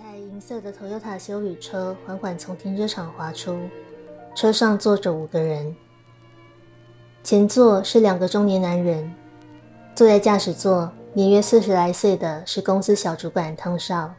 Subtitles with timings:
[0.00, 3.58] 台银色的 Toyota 修旅车缓缓从停车场滑出，
[4.32, 5.74] 车上坐着五个人。
[7.24, 9.12] 前座是两个中年男人，
[9.96, 14.14] 坐在驾驶座年约四十来岁的是公司小主管汤少，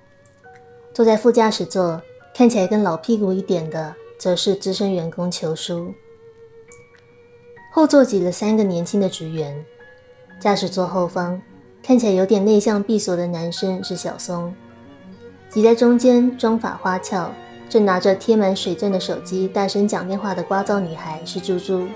[0.94, 2.02] 坐在副驾驶座
[2.36, 5.94] 看起来跟老屁股一点的则是资深员工裘叔。
[7.72, 9.66] 后座挤了三个年轻的职员，
[10.42, 11.42] 驾驶座后方
[11.82, 14.54] 看起来有点内向闭锁的男生是小松。
[15.50, 17.32] 挤在中间，妆发花俏，
[17.68, 21.88] 正拿着贴满水钻的手机大声讲电话的聒噪女孩是猪猪，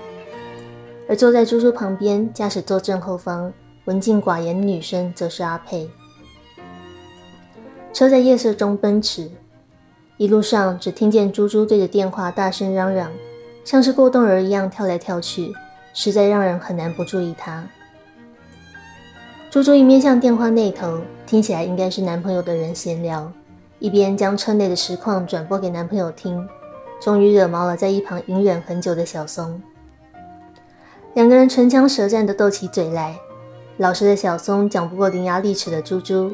[1.08, 3.52] 而坐在猪猪旁边驾驶座正后方
[3.84, 5.88] 文静寡言的女生则是阿佩。
[7.92, 9.30] 车在夜色中奔驰，
[10.16, 13.08] 一路上只听见猪猪对着电话大声嚷嚷，
[13.64, 15.52] 像是过动儿一样跳来跳去，
[15.92, 17.64] 实在让人很难不注意她。
[19.48, 23.32] 猪猪一面向电话那头，听起来应该是男朋友的人闲聊。
[23.78, 26.48] 一边将车内的实况转播给男朋友听，
[27.02, 29.60] 终于惹毛了在一旁隐忍很久的小松。
[31.14, 33.16] 两个人唇枪舌战的斗起嘴来，
[33.76, 36.32] 老实的小松讲不过伶牙俐齿的猪猪，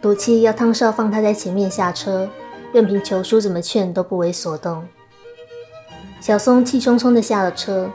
[0.00, 2.28] 赌气要汤少放他在前面下车，
[2.72, 4.84] 任凭球叔怎么劝都不为所动。
[6.20, 7.88] 小松气冲冲的下了车，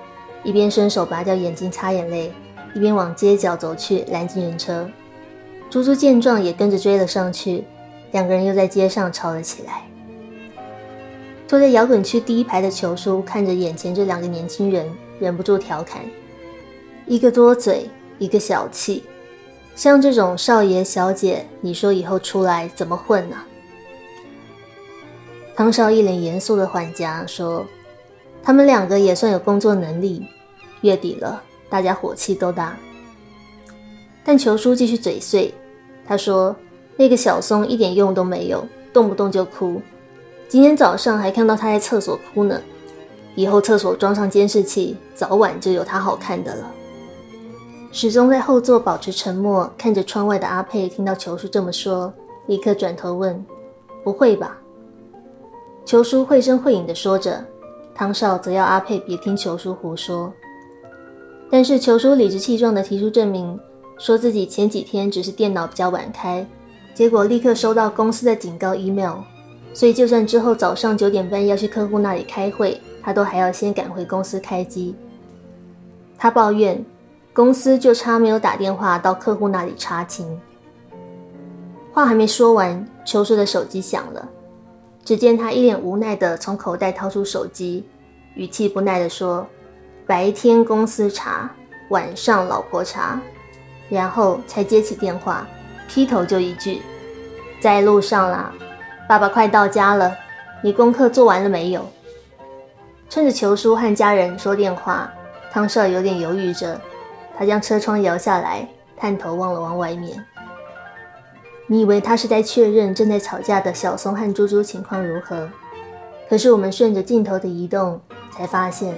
[0.44, 2.32] 一边伸手拔掉眼睛擦眼泪，
[2.74, 4.88] 一边往街角走去拦进人车。
[5.70, 7.66] 猪猪见状也跟着追了上去。
[8.12, 9.84] 两个人又在街上吵了起来。
[11.48, 14.88] 坐在摇滚区第一排的球叔看着眼前这两个年轻人，
[15.20, 16.04] 忍不住调侃
[17.08, 19.04] ：“一个多嘴，一个小气，
[19.76, 23.38] 像这种少爷小姐，你说以后出来怎么混呢？”
[25.58, 27.66] 汤少一脸严肃的缓颊说
[28.44, 30.24] ：“他们两个也算有工作能力，
[30.82, 32.78] 月底了，大家火气都大。”
[34.24, 35.52] 但球叔继续嘴碎，
[36.08, 36.56] 他说。
[37.00, 38.62] 那个小松一点用都没有，
[38.92, 39.82] 动不动就哭。
[40.50, 42.62] 今天早上还看到他在厕所哭呢。
[43.36, 46.70] 以后厕所装上监视器，早晚就有他好看的了。
[47.94, 52.14] 始终在后座保持沉默，看着窗外的阿佩，听到球叔这么说，
[52.48, 53.46] 立刻转头问
[54.04, 54.60] ：“不会吧？”
[55.86, 57.42] 球叔绘声绘影地说着，
[57.96, 60.34] 汤少则要阿佩别听球叔胡说。
[61.50, 63.58] 但是球叔理直气壮地提出证明，
[63.98, 66.46] 说自己前几天只是电脑比较晚开。
[67.00, 69.20] 结果立刻收到公司的警告 email，
[69.74, 74.94] 所以就算之后早上九点半要去客户那里开会，他都还要先赶回公司开机。
[76.18, 76.84] 他抱怨
[77.32, 80.38] 公司就差没有打电话到客户那里查清。
[81.94, 84.28] 话还没说完，秋叔的手机响了，
[85.06, 87.86] 只见他一脸无奈的从口袋掏出手机，
[88.36, 89.48] 语气不耐的说
[90.06, 91.50] ：“白天公司查，
[91.92, 93.22] 晚上老婆查。”
[93.88, 95.48] 然后才接起电话。
[95.90, 96.84] 劈头就一句，
[97.60, 98.54] 在路上啦，
[99.08, 100.16] 爸爸快到家了，
[100.62, 101.84] 你功课做完了没有？
[103.10, 105.12] 趁着球叔和家人说电话，
[105.52, 106.80] 汤少有点犹豫着，
[107.36, 110.24] 他将车窗摇下来，探头望了望外面。
[111.66, 115.50] 你以为他是在确认正在吵架的小松和猪猪情况如何？
[116.30, 118.94] 可是我们顺着镜头的移动，才发现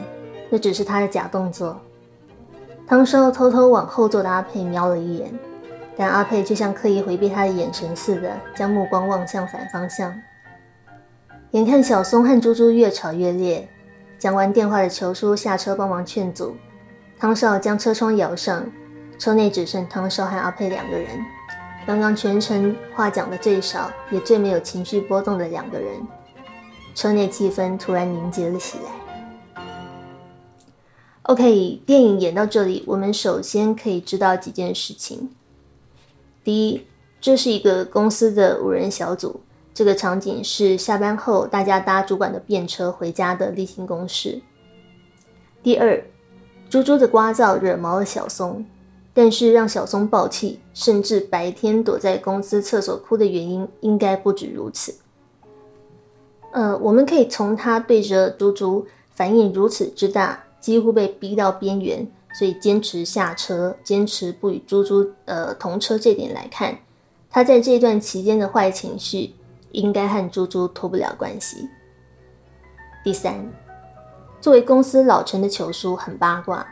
[0.49, 1.79] 那只是他的假动作。
[2.85, 5.33] 汤少偷偷往后座的阿佩瞄了一眼。
[5.97, 10.19] 但阿佩就像刻意回避他的眼神似的，将目光望向反方向。
[11.51, 13.67] 眼看小松和猪猪越吵越烈，
[14.17, 16.55] 讲完电话的球叔下车帮忙劝阻。
[17.19, 18.65] 汤少将车窗摇上，
[19.19, 21.07] 车内只剩汤少和阿佩两个人。
[21.85, 26.07] 刚刚全程话讲的最少，也最没有情绪波动的两个人。
[26.95, 29.63] 车内气氛突然凝结了起来。
[31.23, 35.29] OK，电影演到这里，我们首先可以知道几件事情。
[36.43, 36.87] 第一，
[37.19, 39.41] 这是一个公司的五人小组。
[39.73, 44.41] 这个场景是下班后大家搭主管的便车回家的例行公事。
[45.63, 46.03] 第二，
[46.69, 48.65] 猪猪的聒噪惹毛了小松，
[49.13, 54.95] 但是让小松暴气，甚至白天躲在公司厕所哭的原因应该不止如此。
[56.51, 62.05] 呃，我们可以从他对着猪猪反应如此之大，几乎被逼到边缘。
[62.33, 66.77] 所以坚持下车，坚持不与猪猪呃同车这点来看，
[67.29, 69.35] 他在这段期间的坏情绪
[69.71, 71.67] 应该和猪猪脱不了关系。
[73.03, 73.51] 第三，
[74.39, 76.65] 作为公司老陈的球叔很八卦，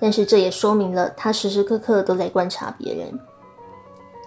[0.00, 3.18] 但是这也说明了他时时刻刻都在观察别人。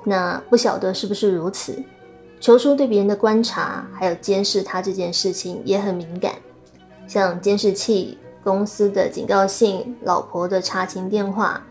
[0.03, 1.83] 那不晓得是不是如此，
[2.39, 6.35] 球叔对别人的观察还有监视他这件事情也很敏感，
[7.07, 8.17] 像监视器。
[8.47, 11.61] 公司的警告信、老婆的查情电话，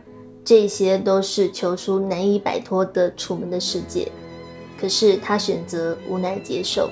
[0.44, 4.12] 这些都是球叔难以摆脱的楚门的世界。
[4.78, 6.90] 可是他选择无奈接受。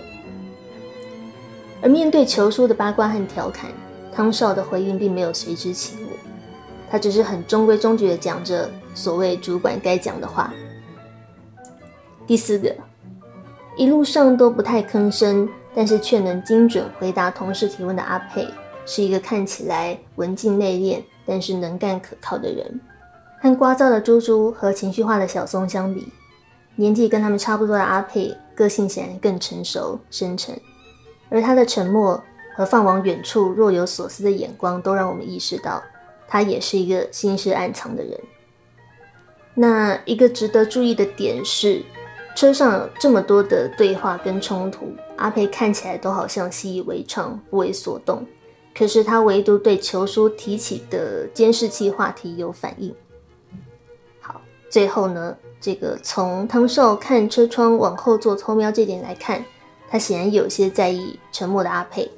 [1.83, 3.71] 而面对球叔的八卦和调侃，
[4.11, 6.09] 汤少的回应并没有随之起舞，
[6.91, 10.51] 他只是很中规中矩的讲着所谓主管该讲的话。
[12.27, 12.75] 第四个，
[13.77, 18.49] 一路上都不太吭声，但是却能精准回答同事提问的阿佩，
[18.87, 22.81] 是一个看起来文静内敛，但是能干可靠的人。
[23.41, 26.09] 和聒噪的猪猪和情绪化的小松相比，
[26.77, 30.59] 年纪跟他们差不多的阿佩，个性显然更成熟深沉，
[31.29, 32.23] 而他的沉默。
[32.57, 35.83] 和放往远处若有所思的眼光，都让我们意识到，
[36.29, 38.17] 他也是一个心事暗藏的人。
[39.55, 41.83] 那一个值得注意的点是，
[42.37, 48.25] 车上有这么多的对话跟冲突，阿佩看起来都好像习以为常，不为所动。
[48.77, 52.95] 可是他唯独对球叔提起的监视器话题有反应。
[54.21, 59.45] 好，最后呢，这个从汤少看车窗往后座偷瞄这点来看，
[59.89, 62.11] 他显然有些在意沉默的阿佩。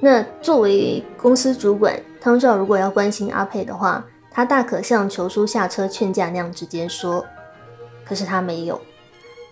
[0.00, 7.24] 那作为公司主管，汤少如果要关心阿佩的话，他大可像球叔下车劝架那样直接说。
[8.04, 8.80] 可是他没有，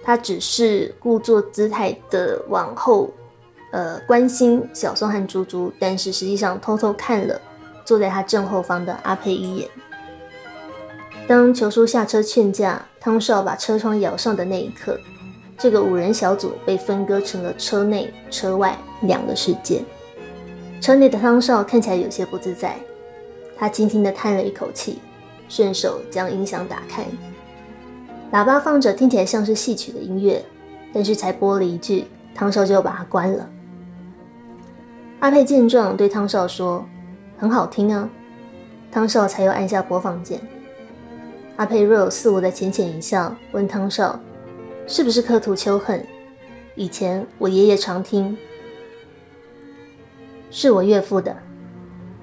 [0.02, 3.10] 他只是故作姿态的往后，
[3.76, 7.38] 呃，关心小松和猪猪，但是实际上偷偷看了
[7.84, 9.68] 坐在他正后方的阿佩一眼。
[11.28, 14.98] 当球叔下车劝架，汤少把车窗摇上的那一刻，
[15.58, 19.84] 这个五人小组被分割成了车内、车外两个世界。
[20.80, 22.78] 车内的汤少看起来有些不自在，
[23.58, 25.00] 他轻轻地叹了一口气，
[25.50, 27.04] 顺手将音响打开，
[28.32, 30.42] 喇叭放着听起来像是戏曲的音乐，
[30.94, 33.46] 但是才播了一句，汤少就把它关了。
[35.26, 36.86] 阿佩见状对汤少说
[37.36, 38.08] ：“很好听啊。”
[38.92, 40.40] 汤少才又按下播放键。
[41.56, 44.20] 阿佩若有似无的浅浅一笑，问汤少
[44.86, 46.06] ：“是不是刻图秋恨？
[46.76, 48.38] 以前我爷爷常听。”
[50.52, 51.36] 是我岳父的，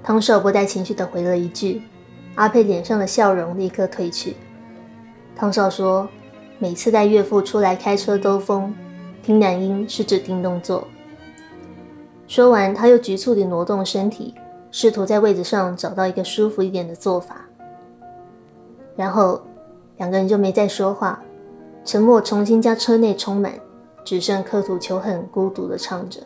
[0.02, 1.82] 汤少不带情绪的回了一句，
[2.36, 4.38] 阿佩脸上的笑容立刻褪去。
[5.36, 6.08] 汤少说
[6.58, 8.74] ：“每次带岳父出来开车兜风，
[9.22, 10.88] 听男音是指定动作。”
[12.28, 14.34] 说完，他又局促地挪动身体，
[14.72, 17.46] 试图在位子上找到一个舒服一点的做法。
[18.96, 19.42] 然后
[19.98, 21.22] 两个人就没再说话，
[21.84, 23.54] 沉默重新将车内充满，
[24.04, 26.22] 只剩刻图求恨孤独地唱着。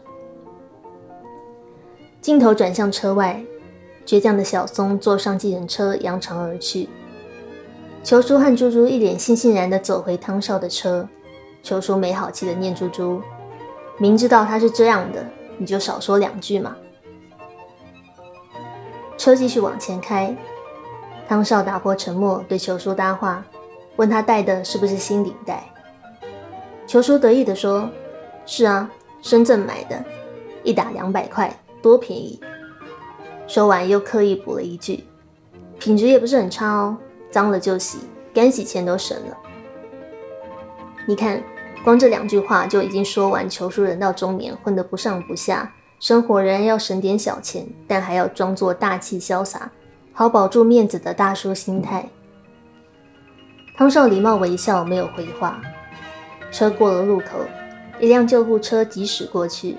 [2.22, 3.44] 镜头转向车外，
[4.06, 6.90] 倔强的小松坐上计程车，扬长而去。
[8.04, 11.08] 球叔和猪猪一脸悻悻然地走回汤少的车。
[11.64, 13.22] 球叔没好气地念猪猪
[14.00, 15.26] ：“明知道他是这样的，
[15.58, 16.76] 你就少说两句嘛。”
[19.18, 20.36] 车继续往前开，
[21.28, 23.44] 汤少打破沉默，对球叔搭话，
[23.96, 25.64] 问他戴的是不是新领带。
[26.86, 27.90] 球叔得意地说
[28.46, 28.90] ：“是啊，
[29.22, 30.04] 深圳买的，
[30.64, 32.40] 一打两百块。”多便宜！
[33.48, 35.04] 说完又刻意补了一句
[35.80, 36.98] ：“品质也不是很差哦，
[37.30, 38.00] 脏了就洗，
[38.34, 39.38] 干洗钱都省了。”
[41.08, 41.42] 你看，
[41.84, 49.72] 光这两句话就已经说完，求叔人到中年混得不上不下，生活仍然要省点小钱，但还要装作大气潇洒，
[50.12, 52.10] 好保住面子的大叔心态。
[53.78, 55.62] 汤少礼貌微笑，没有回话。
[56.52, 57.40] 车过了路口，
[58.00, 59.78] 一辆救护车疾驶过去。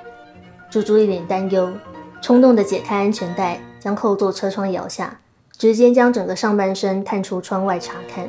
[0.71, 1.71] 猪猪一脸担忧，
[2.23, 5.21] 冲动地解开安全带，将后座车窗摇下，
[5.57, 8.29] 直接将整个上半身探出窗外查看。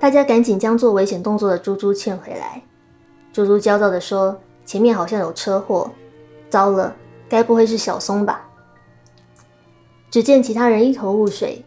[0.00, 2.62] 大家赶紧将做危险动作的猪猪劝回来。
[3.32, 5.90] 猪猪焦躁地说：“前面好像有车祸，
[6.48, 6.94] 糟了，
[7.28, 8.48] 该不会是小松吧？”
[10.10, 11.64] 只见其他人一头雾水。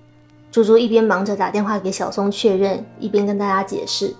[0.51, 4.13] 猪猪一边忙着打电话给小松确认，一边跟大家解释：“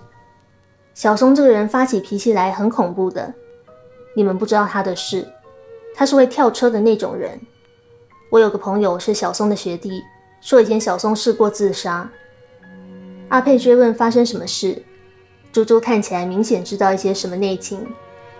[0.94, 3.34] 小松这个人发起脾气来很恐怖的。”
[4.16, 5.26] 你们不知道他的事，
[5.94, 7.38] 他是会跳车的那种人。
[8.30, 10.02] 我有个朋友是小松的学弟，
[10.40, 12.10] 说以前小松试过自杀。
[13.32, 14.82] 阿佩追问发生什么事，
[15.54, 17.80] 猪猪看起来明显知道一些什么内情，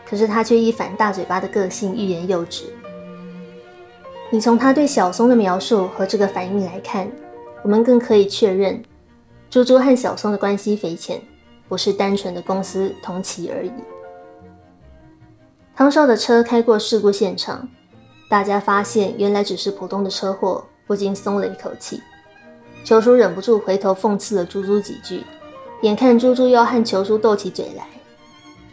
[0.04, 2.64] 可是他却一反大嘴巴的个性，欲言又止。
[4.28, 7.10] 你从他对小松的描述和这个反应来看，
[7.62, 8.82] 我们更可以确认，
[9.48, 11.22] 猪猪和小松的关系匪浅，
[11.70, 13.72] 不是单纯的公司同期而已。
[15.74, 17.66] 汤少的车开过事故现场，
[18.28, 22.02] 大家发现原来只是普通的车祸，不禁松了一口气。
[22.84, 25.22] 球叔忍不住回头讽刺了猪猪几句，
[25.82, 27.86] 眼看猪猪要和球叔斗起嘴来，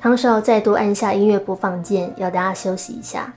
[0.02, 3.34] 汤少再度按下音乐播放键，要大家休息一下。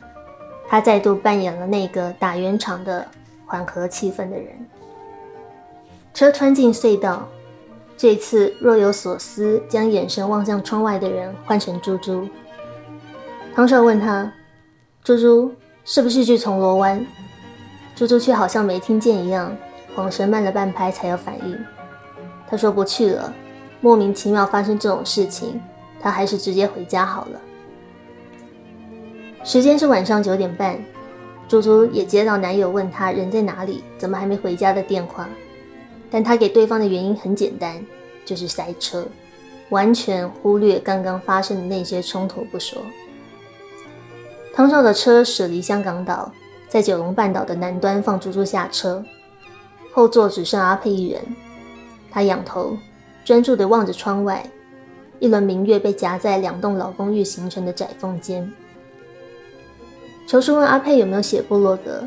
[0.69, 3.07] 他再度扮演了那个打圆场的
[3.45, 4.47] 缓和气氛的人。
[6.15, 7.29] 车穿进隧道，
[7.97, 12.27] 这次若有所思，将眼神望向窗外的人换成猪猪。
[13.55, 14.33] 汤少问他
[15.05, 15.53] ：“猪猪，
[15.85, 17.05] 是不是去铜锣湾？”
[17.95, 19.55] 猪猪却好像没听见一样，
[19.95, 21.59] 晃神慢了半拍才有反应。
[22.49, 23.33] 他说：“不去了，
[23.81, 25.61] 莫名其妙发生这种事情，
[26.01, 27.41] 他还是直接回家好了。”
[29.45, 30.79] 时间是晚上九点半，
[31.49, 35.29] 猪猪也接到男友问他人在哪里，怎么还没回家的电话，
[36.11, 37.85] 但他给对方的原因很简单，
[38.25, 39.05] 就是塞车，
[39.71, 42.81] 完全忽略刚刚发生的那些冲突不说。
[44.55, 46.31] 汤少的车驶离香港岛，
[46.69, 49.03] 在九龙半岛的南端放猪猪下车，
[49.93, 51.21] 后座只剩阿佩一人，
[52.11, 52.77] 他仰头
[53.25, 54.45] 专注地望着窗外，
[55.19, 58.51] 一轮明月被夹在两栋老公寓形成的窄缝间。
[60.27, 62.03] 球叔问阿佩有没有写部落格，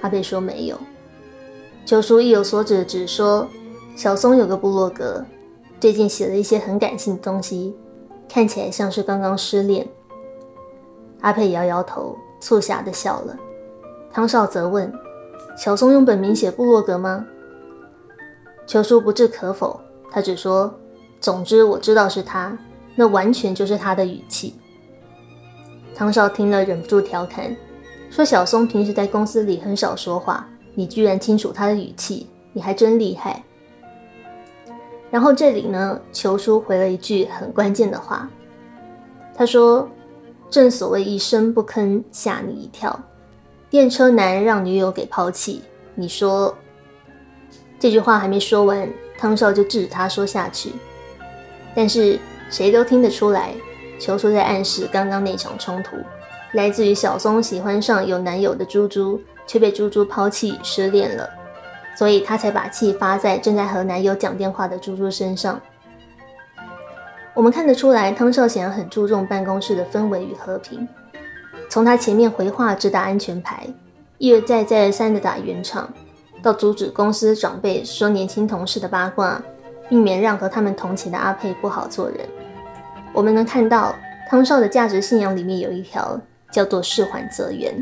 [0.00, 0.76] 阿佩说没有。
[1.86, 3.48] 球叔意有所指，只说
[3.94, 5.24] 小松有个部落格，
[5.78, 7.74] 最近写了一些很感性的东西，
[8.28, 9.86] 看起来像是刚刚失恋。
[11.20, 13.36] 阿佩摇摇头，促狭的笑了。
[14.12, 14.92] 汤少则问：
[15.60, 17.26] 小松用本名写部落格吗？
[18.66, 19.78] 球叔不置可否，
[20.10, 20.74] 他只说：
[21.20, 22.56] 总之我知道是他，
[22.94, 24.54] 那完全就是他的语气。
[25.94, 27.54] 汤少听了，忍不住调侃
[28.08, 33.44] 说：“小松平时在公司里很少说话，你居然清楚他的语气，你还真厉害。”
[35.12, 38.26] 然后这里呢，球叔回了一句很关键的话，
[39.36, 39.86] 他说
[40.48, 42.98] ：“正所谓一声不吭吓你一跳，
[43.70, 45.62] 电车男让女友给抛弃。”
[45.96, 46.56] 你说
[47.78, 50.72] 这句话还没说完，汤少就制止他说下去，
[51.74, 52.18] 但是
[52.50, 53.54] 谁都听得出来。
[53.98, 55.96] 球叔在暗示，刚刚那场冲突
[56.52, 61.28] 来自于小松喜欢上有男友的猪猪，却被猪猪抛弃失恋了，
[61.94, 65.60] 所以他才把气发在正在和男友讲电话的猪猪身上。
[67.34, 70.88] 我们看得出来，汤少显然很注重办公室的氛围与和平。
[71.70, 73.64] 从他前面回话只打安全牌，
[74.18, 75.88] 一而再再而三的打圆场，
[76.42, 79.40] 到阻止公司长辈说年轻同事的八卦，
[79.88, 82.28] 避免让和他们同期的阿佩不好做人。
[83.12, 83.94] 我们能看到
[84.28, 87.72] 汤少的价值信仰里面有一条叫做“事缓则圆”，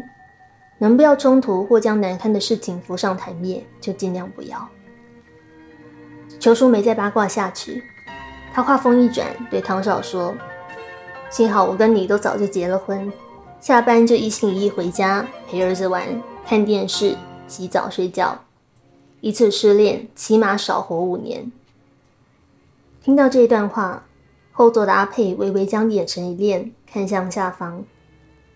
[0.78, 4.68] 能不要冲突或将难堪的事情浮上台面，就尽量不要。
[6.38, 7.82] 球叔没再八卦下去，
[8.52, 10.34] 他话锋一转，对汤少说
[11.30, 13.10] ：“幸好我跟你都早就结了婚，
[13.60, 18.44] 下班就一心一意回家陪儿子玩、看电视、洗澡、睡觉。
[19.20, 21.50] 一次失恋，起码少活五年。”
[23.02, 24.04] 听到这一段话。
[24.50, 27.84] 后座的阿佩微微将眼神一练，看向下方。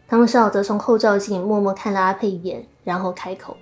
[0.08, 3.56] 汤少则从后照镜默默看了阿佩一眼，然后开口。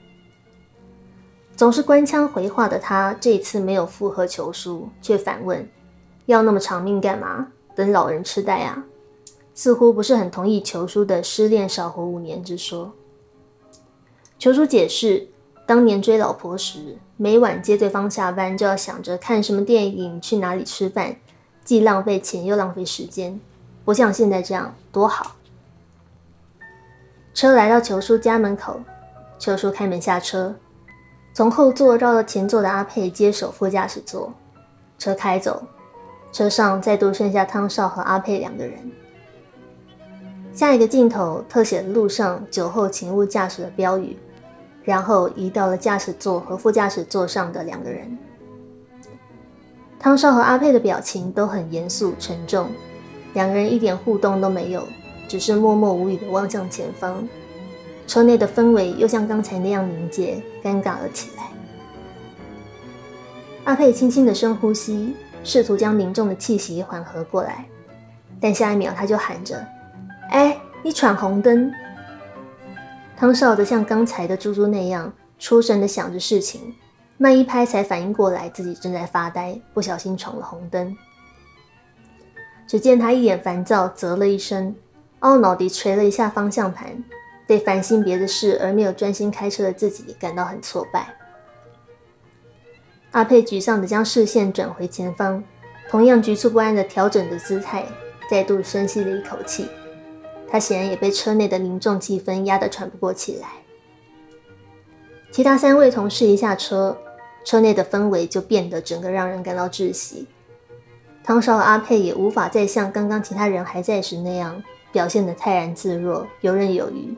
[1.55, 5.69] 总是官腔回话的他，这次没有附和求书，却反问
[6.25, 7.49] ：“要那么长命干嘛？
[7.77, 8.83] 等老人痴呆啊？”
[9.61, 12.95] 似乎不是很同意求叔的失恋少活五年之说。
[14.38, 15.29] 求叔解释：
[15.67, 21.14] 当年追老婆时，每晚接对方下班，就要想着看什么电影，去哪里吃饭。
[21.62, 23.38] 既浪费钱又浪费时间，
[23.85, 25.37] 不像现在这样多好。
[27.35, 28.81] 车来到球叔家门口，
[29.38, 30.55] 球叔开门下车，
[31.35, 34.33] 从后座绕到前座的阿佩接手副驾驶座，
[34.99, 35.62] 车开走，
[36.33, 38.90] 车上再度剩下汤少和阿佩两个人。
[40.61, 44.14] 下一个镜头特写路上酒后请勿驾驶的标语，
[44.85, 48.19] 然后移到了驾驶座和副驾驶座上的两个人。
[49.99, 52.69] 汤少和阿佩的表情都很严肃沉重，
[53.33, 54.87] 两个人一点互动都没有，
[55.26, 57.26] 只是默默无语地望向前方。
[58.07, 61.45] 车内的氛围又像刚才那样凝结、尴尬了起来。
[63.64, 67.64] 阿佩轻轻的深呼吸，试图将凝重的气息缓和过来，
[68.38, 69.67] 但下一秒他就喊着
[70.31, 71.73] ：“哎，你闯红灯！”
[73.17, 76.75] 汤少则像刚才的猪猪那样出神地想着事情。
[77.19, 80.97] 慢一拍才反应过来，自己正在发呆，不小心闯了红灯。
[82.67, 84.75] 只见他一脸烦躁，啧了一声，
[85.21, 87.05] 懊恼地捶了一下方向盘，
[87.47, 91.15] 对烦心别的事而没有专心开车的自己感到很挫败。
[93.11, 95.45] 阿佩沮丧地将视线转回前方，
[95.91, 97.85] 同样局促不安地调整着姿态，
[98.31, 99.69] 再度深吸了一口气。
[100.50, 103.49] 他显然也被车内的凝重气氛压得喘不过气来。
[105.30, 106.99] 其他三位同事一下车。
[107.42, 110.26] 车内的氛围就变得整个让人感到窒息。
[111.25, 117.16] 汤少和阿佩也无法再像刚刚其他人还在时那样表现得泰然自若、游刃有余。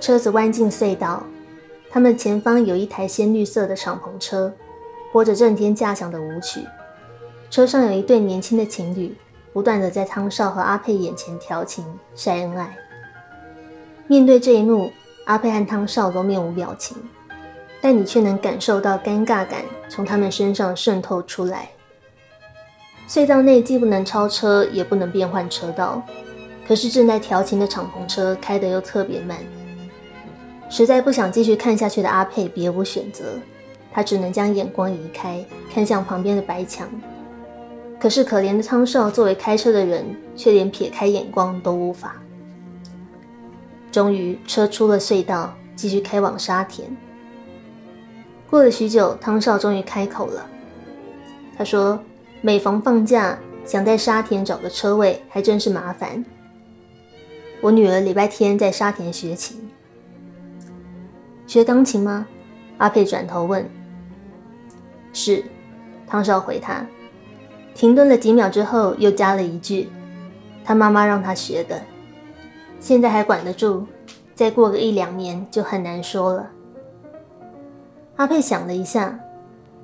[0.00, 1.24] 车子弯进隧道，
[1.90, 4.52] 他们前方有一台鲜绿色的敞篷车，
[5.10, 6.60] 播着震天价响的舞曲。
[7.48, 9.16] 车上有一对年轻的情侣，
[9.52, 12.76] 不断的在汤少和阿佩眼前调情晒恩爱。
[14.06, 14.90] 面对这一幕，
[15.24, 16.96] 阿佩和汤少都面无表情，
[17.80, 21.70] 但你却能感受到尴尬感从他们身上渗透出来。
[23.08, 26.00] 隧道内既不能超车，也不能变换车道，
[26.66, 29.36] 可是正在调情的敞篷车开得又特别慢。
[30.68, 33.24] 实在不想继续看下去的阿佩别无选择，
[33.92, 36.88] 他只能将眼光移开，看向旁边的白墙。
[38.00, 40.04] 可是可怜的汤少作为开车的人，
[40.34, 42.16] 却连撇开眼光都无法。
[43.92, 46.96] 终于，车出了隧道，继续开往沙田。
[48.48, 50.44] 过了许久，汤少终于开口了，
[51.56, 52.02] 他说。
[52.42, 56.24] 每逢放假，想在沙田找个车位还真是麻烦。
[57.60, 59.70] 我女儿礼拜天在沙田学琴，
[61.46, 62.26] 学钢琴吗？
[62.78, 63.68] 阿佩转头问。
[65.12, 65.44] 是，
[66.06, 66.86] 汤少回他。
[67.80, 69.88] 停顿了几秒之后，又加了一句
[70.62, 71.80] ：“他妈妈让他学的，
[72.78, 73.86] 现在还管得住，
[74.34, 76.50] 再过个一两年就很难说了。”
[78.16, 79.18] 阿佩想了一下，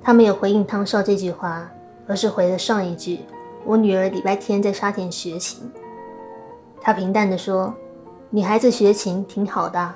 [0.03, 1.71] 他没有回应汤少这句话。
[2.07, 3.21] 而是回了上一句
[3.65, 5.59] ：“我女儿礼拜天在沙田学琴。”
[6.79, 7.73] 他平淡地说
[8.29, 9.95] ：“女孩子学琴挺好的。”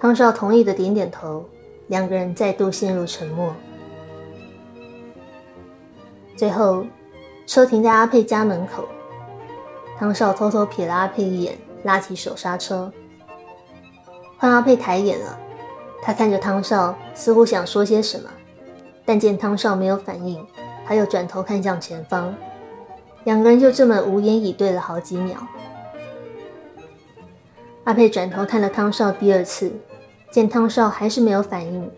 [0.00, 1.44] 汤少同意的点点头，
[1.86, 3.54] 两个人再度陷入沉默。
[6.36, 6.84] 最后，
[7.46, 8.86] 车停在阿佩家门口，
[9.98, 12.92] 汤少偷偷瞥了阿佩一眼，拉起手刹车。
[14.36, 15.38] 换阿佩抬眼了，
[16.02, 18.28] 他看着汤少，似乎想说些什么。
[19.06, 20.46] 但见汤少没有反应，
[20.86, 22.34] 他又转头看向前方，
[23.24, 25.38] 两个人就这么无言以对了好几秒。
[27.84, 29.72] 阿佩转头看了汤少第二次，
[30.30, 31.90] 见汤少还是没有反应，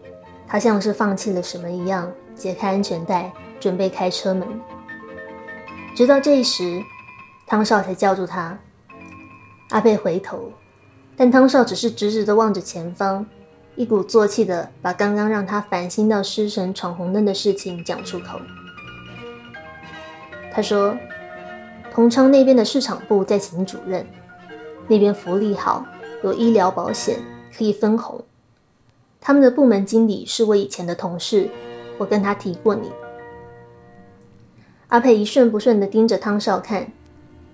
[0.47, 4.47] 他像是放弃了什么一样，解开安全带，准备开车门。
[5.95, 6.83] 直到这时，
[7.47, 8.59] 汤少才叫住他。
[9.71, 10.53] 阿贝回头，
[11.17, 13.27] 但汤少只是直直的望着前方。
[13.75, 18.41] 一鼓作气的把刚刚让他烦心到失神闯红灯的事情讲出口。
[20.53, 20.97] 他说
[21.95, 24.05] ：“同昌那边的市场部在请主任，
[24.89, 25.87] 那边福利好，
[26.25, 27.21] 有医疗保险，
[27.57, 28.25] 可以分红。
[29.21, 31.49] 他们的部门经理是我以前的同事，
[31.99, 32.91] 我跟他提过你。”
[34.89, 36.91] 阿佩一瞬不瞬的盯着汤少看，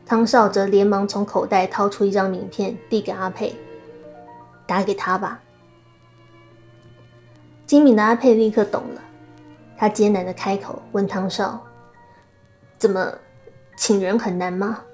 [0.06, 3.52] 汤少则连忙从口袋掏出一张名片递给阿佩
[4.66, 5.40] ：“打给他吧。”
[7.66, 9.00] 精明的阿佩立刻懂了，
[9.76, 11.60] 他艰难的开口问汤少
[12.78, 13.12] ：“怎么，
[13.76, 14.84] 请人很难吗？”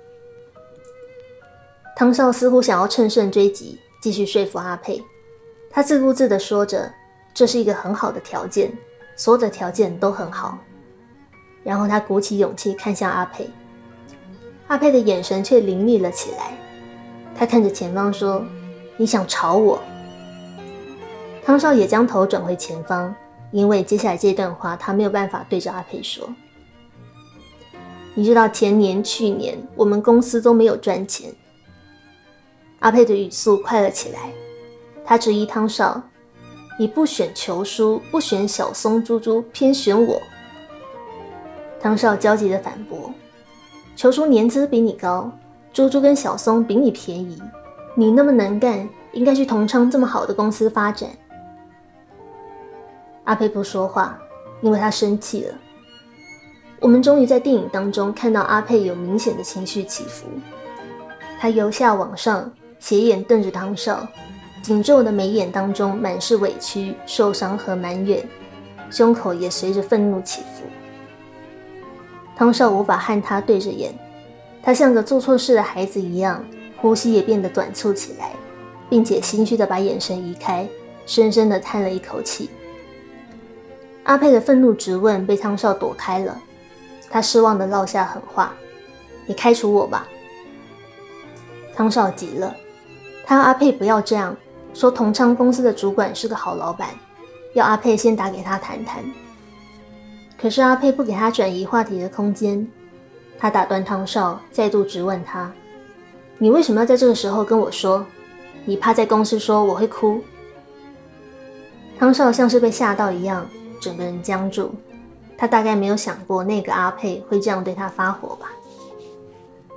[1.95, 5.05] 汤少似乎想要乘胜追击，继续说服阿佩。
[5.69, 6.91] 他自顾自的说着
[7.35, 8.73] ：“这是一个很好的条件，
[9.15, 10.59] 所有的条件都很好。”
[11.63, 13.49] 然后他鼓起勇气看向阿佩，
[14.69, 16.57] 阿佩的眼神却凌厉了起来。
[17.37, 18.45] 他看着前方说
[18.97, 19.81] ：“你想吵我？”
[21.45, 23.15] 汤少也将头转回前方，
[23.51, 26.29] 因为接下来这段话他没有办法对着阿佩说。
[28.15, 31.33] 你知道前年、去年我们公司都没有赚钱。
[32.81, 34.33] 阿佩的语速快了起来，
[35.05, 36.03] 他质疑汤少
[36.79, 40.21] ：“你不选球叔，不选小松猪猪，偏选我。”
[41.81, 43.13] 唐少焦急的反驳
[43.97, 45.33] ：“球叔年资比你高，
[45.73, 47.41] 猪猪跟小松比你便宜，
[47.95, 51.09] 你那么能干，应该去同昌这么好的公司发展。”
[53.25, 54.19] 阿佩不说话，
[54.61, 55.55] 因为他生气了。
[56.81, 60.27] 我们终于在电影当中看到阿佩有明显的情绪起伏。
[61.39, 64.07] 他由下往上斜眼瞪着唐少，
[64.63, 68.23] 紧皱的眉眼当中满是委屈、受伤和埋怨，
[68.91, 70.65] 胸口也随着愤怒起伏。
[72.41, 73.93] 汤少无法和他对着眼，
[74.63, 76.43] 他像个做错事的孩子一样，
[76.79, 78.33] 呼吸也变得短促起来，
[78.89, 80.67] 并且心虚的把眼神移开，
[81.05, 82.49] 深深的叹了一口气。
[84.05, 86.41] 阿佩的愤怒质问被汤少躲开了，
[87.11, 88.55] 他失望的落下狠话
[89.29, 90.09] ：“你开除我吧。”
[91.77, 92.57] 汤少急了，
[93.27, 94.35] 他阿佩不要这样
[94.73, 94.91] 说。
[94.91, 96.89] 同昌公司的主管是个好老板，
[97.53, 99.05] 要阿佩先打给他谈谈。
[100.41, 102.67] 可是阿佩不给他转移话题的空间，
[103.39, 105.53] 他打断汤少，再度质问他
[106.39, 108.07] ：“你为什么要在这个时候跟我说？
[108.65, 110.21] 你怕在公司说我会哭？”
[111.99, 113.47] 汤少像是被吓到一样。
[113.83, 114.71] 整个人僵住，
[115.39, 118.53] 他大概没有想过那个阿佩会这样对他发火吧。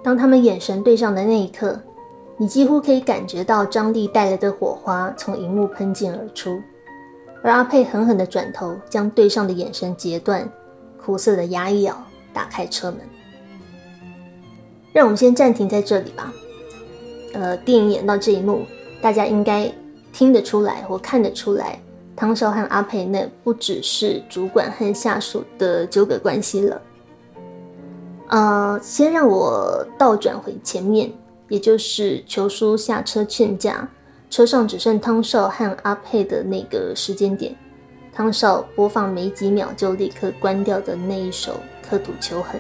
[0.04, 1.80] 当他们眼神对上的那一刻，
[2.36, 6.62] 你几乎可以感觉到张力带来的火花从荧幕喷溅而出。
[7.44, 10.50] 而阿佩狠狠地转头，将对上的眼神截断，
[10.98, 12.02] 苦涩的牙一咬，
[12.34, 13.02] 打开车门。
[14.94, 16.34] 让我们先暂停在这里吧。
[17.34, 18.66] 呃，电影演到这一幕，
[19.02, 19.70] 大家应该
[20.14, 21.78] 听得出来或看得出来，
[22.16, 26.82] 汤少和阿佩那不只是主管和下属的纠葛关系了。
[28.30, 31.12] 呃，先让我倒转回前面，
[31.50, 33.90] 也就是球叔下车劝架，
[34.34, 37.56] 车上只剩汤少和阿佩的那个时间点，
[38.12, 41.52] 汤少播放没几秒就立刻关掉的那一首
[41.88, 42.60] 《刻土求恨》。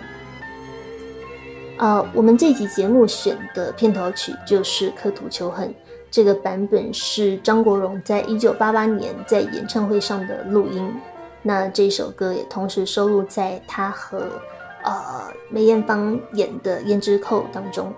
[1.79, 5.67] 呃，我们这集节目选的片头曲就是《刻土求恨》，
[6.12, 10.93] 这个版本是张国荣在一九八八年在演唱会上的录音。
[11.41, 14.19] 那这首歌也同时收录在他和
[14.83, 14.93] 呃
[15.49, 17.91] 梅艳芳演的《胭脂扣》当中。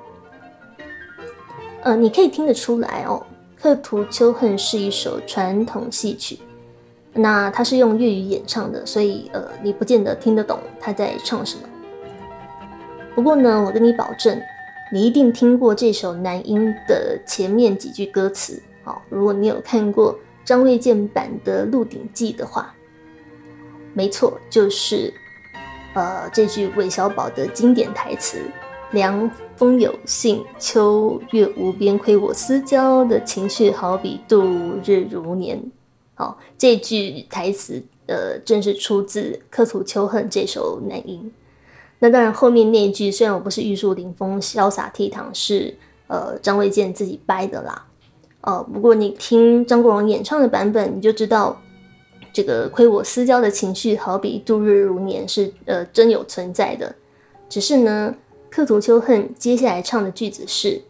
[1.81, 3.21] 呃，你可以听得出来哦，
[3.65, 6.37] 《刻土求恨》是一首传统戏曲，
[7.13, 11.63] 那它是用粤语演唱的，所以呃，你不见得听得懂他在唱什么。
[13.15, 14.39] 不过呢，我跟你保证，
[14.93, 18.61] 你一定听过这首男音的前面几句歌词。
[18.83, 22.71] 好，如果你有看过张卫健版的《鹿鼎记》的话，
[23.95, 25.11] 没错，就是
[25.95, 28.37] 呃这句韦小宝的经典台词
[28.93, 34.43] ：“梁风有信，秋月无边，亏我思交的情绪，好比度
[34.85, 35.61] 日如年。”
[36.15, 41.31] 好，这句台词呃正是出自《刻土秋恨》这首男音。
[41.99, 45.75] 那当然，后面那一句虽然我不是玉树临风、潇洒倜傥，是
[46.07, 47.85] 呃张卫健自己掰的啦。
[48.41, 51.59] 呃，不过你听张国荣演唱的版本，你就知道
[52.31, 56.93] 这个亏我私交的情绪，好比度日如年，是呃真有存在的。
[57.49, 58.13] 只是呢，
[58.55, 60.83] 刻图秋恨接下来唱的句子是：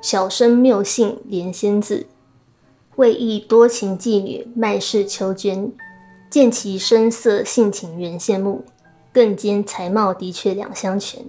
[0.00, 2.06] 小生谬姓连仙字，
[2.96, 5.70] 为忆多情妓女麦氏秋娟，
[6.30, 8.64] 见其声色性情原羡慕。
[9.12, 11.22] 更兼才貌的确两相全，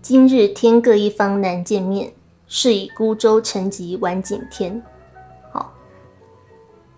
[0.00, 2.12] 今日天各一方难见面，
[2.46, 4.80] 是以孤舟沉寂晚景天。
[5.50, 5.74] 好，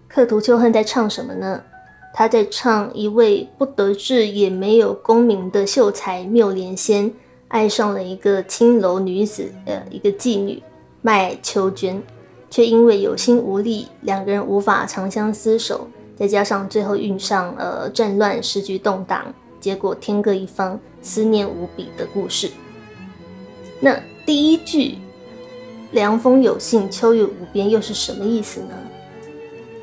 [0.07, 1.63] 刻图秋恨在唱什么呢？
[2.13, 7.15] 他在唱一位不得志也没有功名的秀才缪连仙，
[7.51, 10.63] 爱上了一个青楼女子，呃，一个妓女
[11.03, 12.01] 麦秋娟，
[12.49, 19.35] 却因为有心无力，两个人无法长相厮守，再加上最后遇上呃战乱，时局动荡。
[19.59, 22.49] 结果天各一方，思念无比的故事。
[23.81, 24.95] 那第一句
[25.91, 28.75] “凉风有信，秋月无边”又是什么意思呢？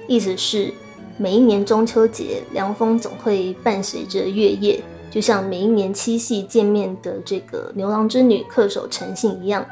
[0.08, 0.74] 意思是
[1.18, 4.82] 每一年中秋节，凉风总会伴随着月夜，
[5.18, 9.66] 就像每一年七夕见面的这个牛郎织女恪守诚信一样。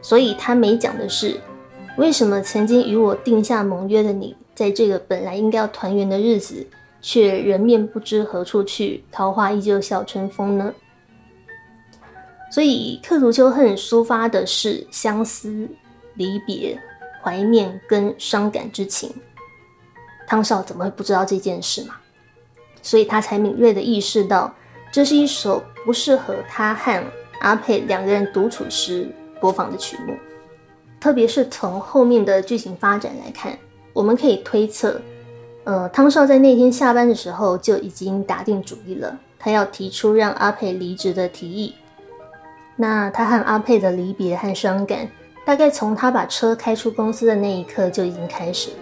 [0.00, 1.40] 所以他没讲的是，
[1.96, 6.66] 为什么曾经与我定下盟约的你，在这个本来应该要团圆的日子。
[7.00, 10.74] 却人面不知何处去，桃花依旧笑春风呢。
[12.50, 15.68] 所以刻图秋恨抒发的是相思、
[16.14, 16.76] 离别、
[17.22, 19.14] 怀念跟伤感之情。
[20.26, 21.94] 汤少怎么会不知道这件事嘛？
[22.82, 24.52] 所以他才敏锐的意识到，
[24.92, 27.02] 这是一首不适合他和
[27.40, 29.08] 阿佩两个人独处时
[29.40, 30.14] 播放的曲目。
[31.00, 33.58] 特别是从后面的剧情发展来看，
[33.94, 35.00] 我们可以推测。
[35.64, 41.74] 呃，汤少在那天下班的时候就已经打定主意了，他要提出让阿佩离职的提议。
[42.76, 45.08] 那他和阿佩的离别和伤感，
[45.46, 48.76] 大概从他把车开出公司的那一刻就已经开始了。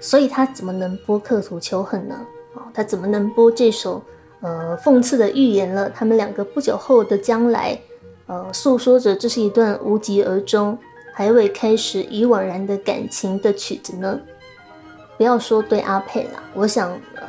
[0.00, 2.18] 所以他怎么能播刻图求恨呢？
[2.54, 4.02] 哦，他怎么能播这首
[4.40, 7.78] 呃讽刺的预言了他们两个不久后的将来？
[8.26, 10.78] 呃，诉说着这是一段无疾而终，
[11.12, 14.20] 还未开始已惘然的感情的曲子呢？
[15.18, 17.22] 不要说对阿佩啦，我想，呃，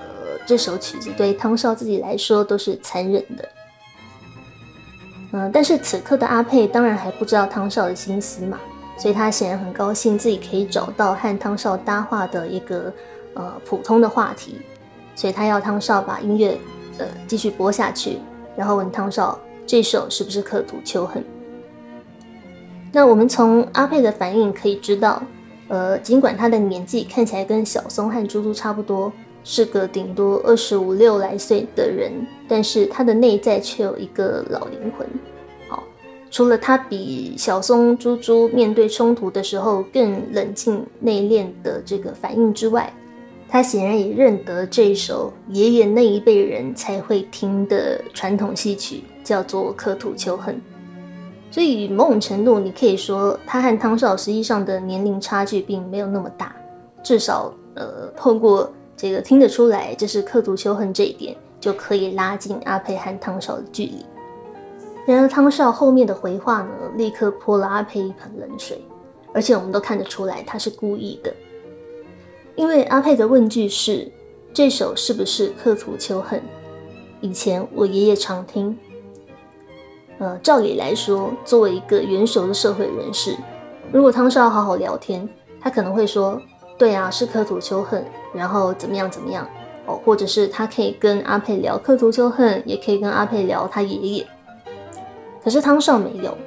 [0.45, 3.49] 这首曲子对汤少自己来说都是残忍的。
[5.33, 8.59] 嗯，但是此刻的阿佩当然还不知道汤少的心思嘛，
[8.95, 12.93] 所以他显然很高兴自己可以找到和汤少搭话的一个
[13.33, 14.61] 呃普通的话题，
[15.15, 16.57] 所以他要汤少把音乐
[17.27, 18.17] 继续播下去，
[18.55, 21.23] 然后问汤少这首是不是刻图秋恨。
[22.91, 25.21] 那我们从阿佩的反应可以知道。
[25.67, 29.09] 呃，尽管他的年纪看起来跟小松和猪猪差不多，
[29.41, 32.11] 是个顶多二十五六来岁的人，
[32.45, 35.07] 但是他的内在却有一个老灵魂。
[35.69, 35.81] 好，
[36.29, 42.91] 除了他比小松、猪猪面对冲突的时候更冷静内敛的这个反应之外，
[43.51, 50.55] 他显然也认得这首爷爷那一辈人才会听的传统戏曲，叫做《刻土求恨》。
[51.51, 56.55] 所以某种程度，你可以说他和汤少实际上的年龄差距并没有那么大，
[57.03, 64.05] 至少呃，透过这个听得出来，这是刻土秋恨这一点就可以拉近阿佩和汤少的距离。
[65.05, 68.81] 然而汤少后面的回话呢，立刻泼了阿佩一盆冷水，
[69.33, 71.33] 而且我们都看得出来他是故意的，
[72.55, 74.11] 因为阿佩的问句是
[74.53, 76.41] ：“这首是不是刻图秋恨？”
[77.21, 78.77] 以前我爷爷常听。
[80.19, 83.35] 呃，照理来说，作为一个元熟的社会人士，
[83.91, 85.27] 如果汤少好好聊天，
[85.59, 86.39] 他可能会说
[86.77, 89.47] ：“对啊，是刻图秋恨，然后怎么样怎么样
[89.87, 94.27] 哦。”或者是他可以跟阿佩聊刻图秋恨，也可以跟阿佩聊他爷爷。
[95.43, 96.37] 可是汤少没有，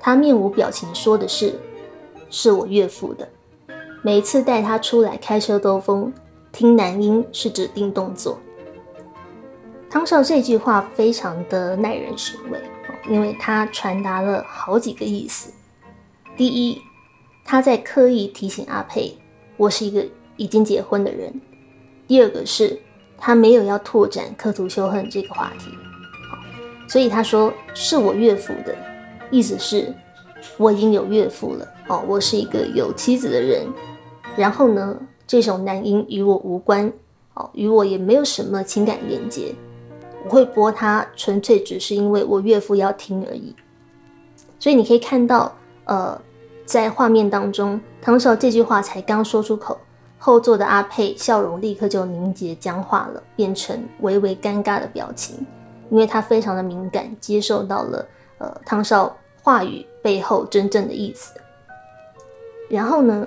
[0.00, 1.58] 他面无表情说的是
[2.30, 3.28] ：“是我岳父的，
[4.04, 6.12] 每次带他出来开车兜风，
[6.52, 8.38] 听男音是指定动作。”
[9.88, 12.60] 汤少这句话非常的耐人寻味。
[13.06, 15.52] 因为他传达了好几个意思。
[16.38, 16.80] 第一，
[17.44, 19.14] 他在刻意提醒阿佩，
[19.58, 21.30] 我是一个已经结婚的人。
[22.06, 22.80] 第二个是，
[23.18, 25.70] 他没有要拓展刻图修恨这个话题。
[26.88, 28.74] 所以他说是我岳父的
[29.30, 29.94] 意思是，
[30.56, 31.68] 我已经有岳父了。
[31.88, 33.66] 哦，我是一个有妻子的人。
[34.36, 36.92] 然后呢，这首男音与我无关。
[37.34, 39.52] 哦，与我也没有什么情感连接。
[40.24, 43.52] 我会播它，纯粹只是因为我岳父要听而已。
[44.60, 45.52] 所以你可以看到，
[45.84, 46.16] 呃，
[46.64, 49.76] 在画面当中，汤少这句话才刚说出口，
[50.16, 55.44] 后座的阿佩笑容立刻就凝结僵化了，变成微微尴尬的表情，
[55.90, 58.06] 因为他非常的敏感，接受到了
[58.38, 61.34] 呃汤少话语背后真正的意思。
[62.70, 63.26] 然后呢，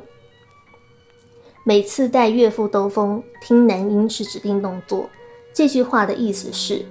[1.67, 5.09] 每次带岳父兜风，听男音是指定动作。
[5.53, 6.85] 这句话的意思是，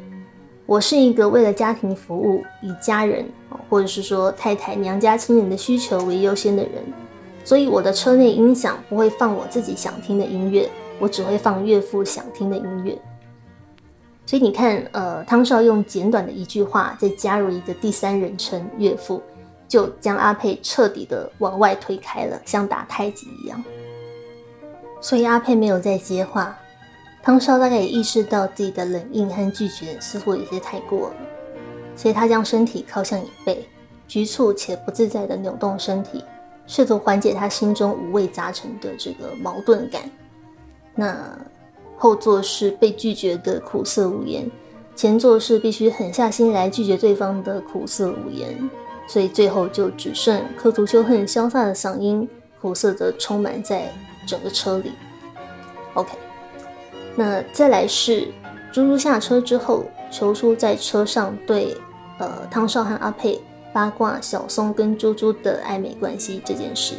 [0.66, 3.24] 我是一个为了家庭服务，以家人
[3.70, 6.72] 或者是说太太、娘家亲人的需求为优先的人，
[7.42, 12.98] 所以我的车内音响不会放我自己想听的音乐，我只会放岳父想听的音乐。
[14.26, 19.22] 所以你看，呃，汤少用简短的一句话，再加入一个第三人称岳父，
[19.66, 23.64] 就将阿佩彻底的往外推开了，像打太极一样。
[25.06, 26.58] 所以阿佩没有再接话。
[27.22, 31.16] 汤少大概也意识到自己的冷硬和拒绝似乎有些太过了，
[31.94, 33.64] 所以他将身体靠向椅背，
[34.08, 36.24] 局促且不自在地扭动身体，
[36.66, 40.10] 试图缓解他心中五味杂陈的这个矛盾感。
[40.92, 41.16] 那
[41.96, 44.50] 后座是被拒绝的苦涩无言，
[44.96, 48.68] 前座是必须狠下心来拒绝对方的苦涩无言，
[49.06, 52.28] 所以最后就只剩刻图秋恨潇洒的嗓音，
[52.60, 53.92] 苦涩的充满在
[54.26, 54.92] 整个车里。
[55.94, 56.12] OK。
[57.14, 58.28] 那再来是
[58.70, 61.74] 猪猪下车之后，球叔在车上对
[62.18, 63.40] 呃汤少和阿佩
[63.72, 66.96] 八卦小松跟猪猪的暧昧关系这件事。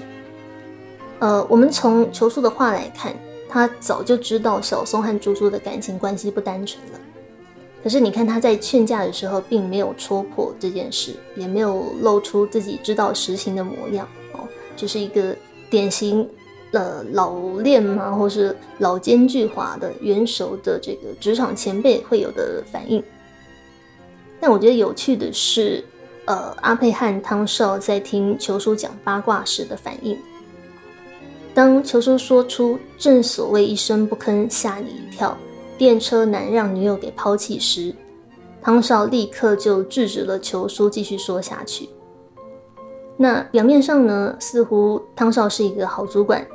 [1.20, 3.16] 呃，我们从球叔的话来看，
[3.48, 7.00] 他早就知道小松和猪猪的感情关系不单纯了。
[7.84, 14.40] 可是你看他在劝架的时候，并没有戳破这件事，也没有露出自己知道实情的模样哦，
[14.76, 15.36] 就是一个
[15.70, 16.28] 典型。
[16.74, 23.02] 呃，老练嘛，或是老奸巨猾的元首的这个职场前辈会有的反应。
[24.40, 25.84] 但我觉得有趣的是，
[26.26, 30.18] 呃，阿佩和汤少在听球叔讲八卦时的反应。
[31.54, 35.36] 当球叔说出“正所谓一声不吭吓你一跳，
[35.78, 37.96] 电车男让女友给抛弃”时，
[38.62, 41.90] 汤少立刻就制止了球叔继续说下去。
[43.16, 46.46] 那表面上呢，似乎汤少是一个好主管。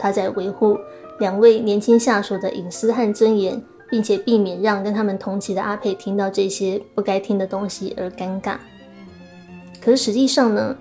[0.00, 0.78] 他在维护
[1.18, 8.56] 两位年轻下属的隐私和尊严，并且避免让跟他们同期的阿佩听到这些不该听的东西而尴尬。
[9.80, 10.74] 可是实际上呢，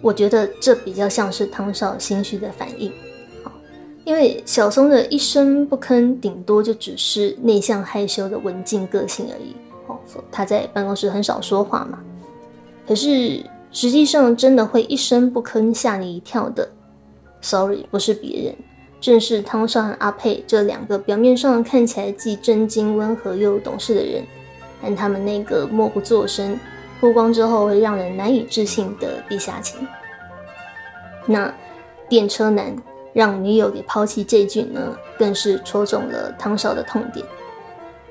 [0.00, 2.90] 我觉得这比较像是汤少心虚的反应。
[4.04, 9.56] 因为小松的一声不吭，顶多就只是内向害羞的文静个性而已。
[9.88, 9.98] 哦，
[10.30, 11.98] 他在办公室很少说话嘛。
[12.86, 16.68] 可是实际上真的会一声不吭吓你一跳的。
[17.40, 18.56] Sorry，不是别人，
[19.00, 24.24] 正是汤少和阿佩这两个表面上看起来既震惊、温和又懂事的人，
[24.82, 26.58] 但他们那个默不作声、
[27.00, 29.86] 曝光之后会让人难以置信的地下情。
[31.26, 31.52] 那
[32.08, 32.74] 电车男
[33.12, 37.24] 让女友给抛弃这句呢，更是戳中了汤少的痛点。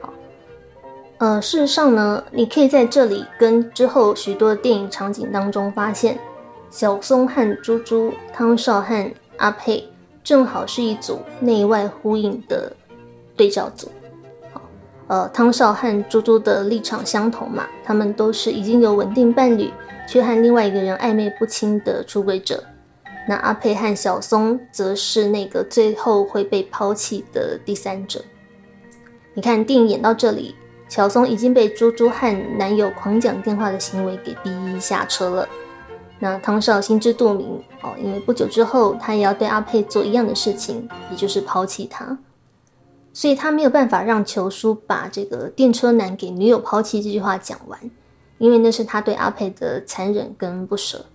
[0.02, 0.14] 好，
[1.18, 6.18] 呃，事实上呢，你可以在这里跟之后许多电影场景当中发现，
[6.76, 9.10] 小松和猪猪、汤少和。
[9.38, 9.86] 阿佩
[10.24, 12.72] 正好是一组内外呼应的
[13.36, 13.90] 对照组。
[14.54, 14.62] 好，
[15.08, 19.72] 呃，汤少和猪猪的立场相同嘛，他们都是已经有稳定伴侣，
[20.06, 22.62] 却和另外一个人暧昧不清的出轨者。
[23.28, 28.22] 那阿佩和小松则是那个最后会被抛弃的第三者。
[29.34, 30.56] 你看，电影演到这里，
[30.90, 35.48] 小松已经被猪猪和男友狂讲电话的行为给逼下车了。
[36.20, 42.18] 那汤少心知肚明哦，因为不久之后他也要对阿佩做一样的事情，也就是抛弃他，
[43.14, 47.80] 所以他没有办法让球叔把这个电车男给女友抛弃这句话讲完，
[48.38, 51.06] 因为那是他对阿佩的残忍跟不舍。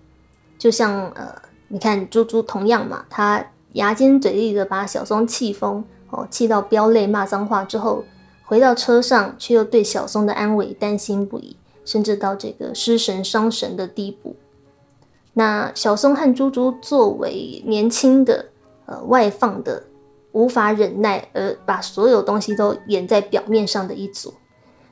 [0.57, 1.33] 就像呃，
[1.69, 8.03] 你看猪猪同样嘛，他牙尖嘴利的把小松气疯哦，气到飙泪骂脏话之后，
[8.45, 14.35] 回到车上却又对小松的安危担心不已，甚至到这个失神伤神的地步。
[15.33, 18.47] 那小松和猪猪作为年轻的、
[18.85, 19.83] 呃外放的、
[20.33, 24.33] 无法忍耐而把所有东西都演在表面上的一组，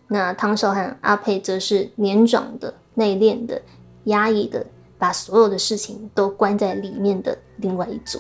[0.08, 3.62] 那汤少和阿佩则是年长的、内敛的、
[4.06, 4.66] 压抑的，
[4.98, 8.20] 把所有的事情都关在里面的另外一组。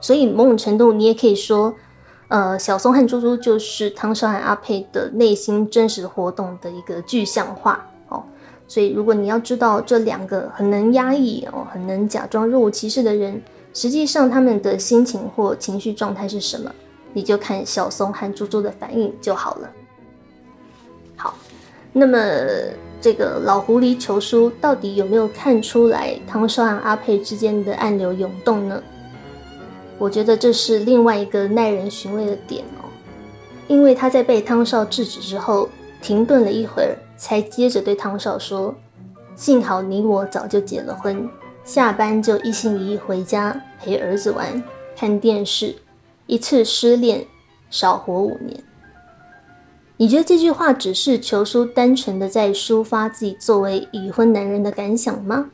[0.00, 1.74] 所以某种程度，你也可以说，
[2.28, 7.84] 呃，小松和猪猪就是汤少和阿佩的内心真实活动的一个具象化。
[8.68, 13.40] 所以，如果你要知道这两个很能压抑哦、很能假装若无其事的人，
[13.72, 16.70] 实际上他们的心情或情绪状态是什么，
[17.14, 19.70] 你就看小松和猪猪的反应就好了。
[21.16, 21.34] 好，
[21.94, 22.18] 那么
[23.00, 28.82] 这个老狐狸求书到底有没有看出来汤少和阿佩之间的暗流涌动呢？
[29.96, 32.84] 我觉得这是另外一个耐人寻味的点哦，
[33.66, 35.70] 因为他在被汤少制止之后，
[36.02, 36.94] 停顿了一会儿。
[37.18, 38.74] 才接着对汤少说
[39.36, 41.28] ：“幸好你我早就结了婚，
[41.64, 44.62] 下班就一心一意回家陪儿子玩、
[44.96, 45.74] 看电视，
[46.26, 47.26] 一次失恋
[47.68, 48.62] 少活五年。”
[50.00, 55.50] 你觉得这句话只是求叔单纯的在抒发自己作为已婚男人的感想吗？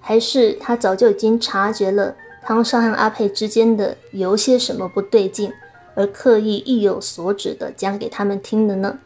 [0.00, 5.52] 还是他早就已经察觉了汤少和阿佩之间的有些什么不对劲，
[5.94, 8.98] 而刻意意有所指的讲给他们听的呢？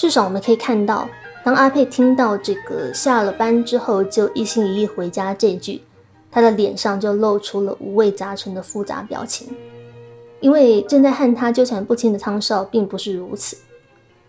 [0.00, 1.06] 至少我们可以看到，
[1.44, 5.82] 当阿佩听到这个下了班之后就一心一意回家这句，
[6.30, 9.48] 他的脸上就露出了五味杂陈的复杂表情。
[10.40, 13.58] 因为正在和他纠缠不清的汤少并不是如此，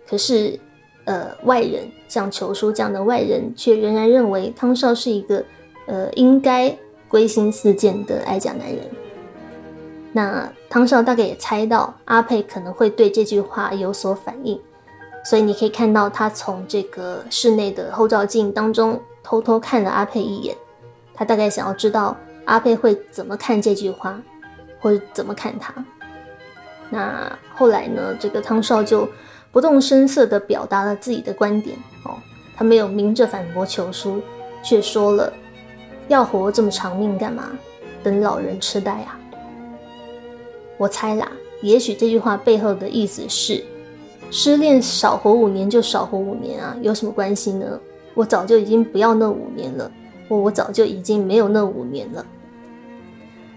[0.06, 0.60] 可是，
[1.06, 5.42] 呃，外人像裘叔这样的外人，却仍然认为汤少是一个，
[5.86, 8.80] 呃，应该归心似箭的爱家男人。
[10.12, 14.60] 那汤少大概也猜到阿佩可能会对这句话有所反应。
[15.24, 20.56] 所以你可以看到，他从这个室内的后照镜当中偷偷看了阿佩一眼，
[21.14, 24.20] 他大概想要知道阿佩会怎么看这句话，
[24.80, 25.74] 或者怎么看他。
[26.90, 28.16] 那后来呢？
[28.20, 29.08] 这个汤少就
[29.52, 32.18] 不动声色地表达了自己的观点哦，
[32.56, 34.22] 他没有明着反驳求叔，
[34.64, 35.32] 却说了
[36.10, 37.52] ：“要活这么长命干嘛？
[38.04, 39.18] 等老人痴呆啊！”
[40.78, 41.32] 我猜啦，
[41.62, 43.64] 也许这句话背后的意思是。
[44.32, 47.80] 失恋少活五年就少活五年啊，有什么关系呢？
[48.14, 49.92] 我早就已经不要那五年了，
[50.30, 52.26] 我我早就已经没有那五年了。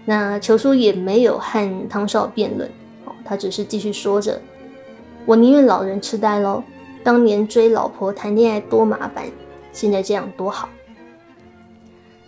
[0.03, 2.69] 那裘叔也没有和汤少辩论，
[3.05, 4.39] 哦，他只是继续说着
[5.25, 6.61] ：“我宁愿老人痴呆喽，
[7.03, 9.25] 当年追老婆谈恋爱多麻烦，
[9.71, 10.67] 现在这样多好。”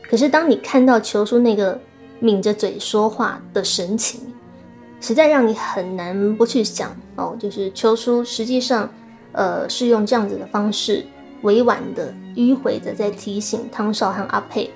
[0.09, 1.77] 可是当你看到裘叔那个
[2.21, 4.26] 抿着嘴说话的神情，
[4.99, 8.89] 实在让你很难不去想哦，就是秋叔实际上，
[9.31, 11.05] 呃，是用这样子的方式，
[11.43, 14.69] 委婉的、迂回的在提醒汤少和阿佩，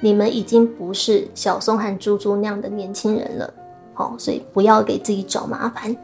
[0.00, 3.54] 你们已经不是小松和猪猪那样的年轻人了，
[3.94, 5.96] 好，所以不要给自己找麻烦。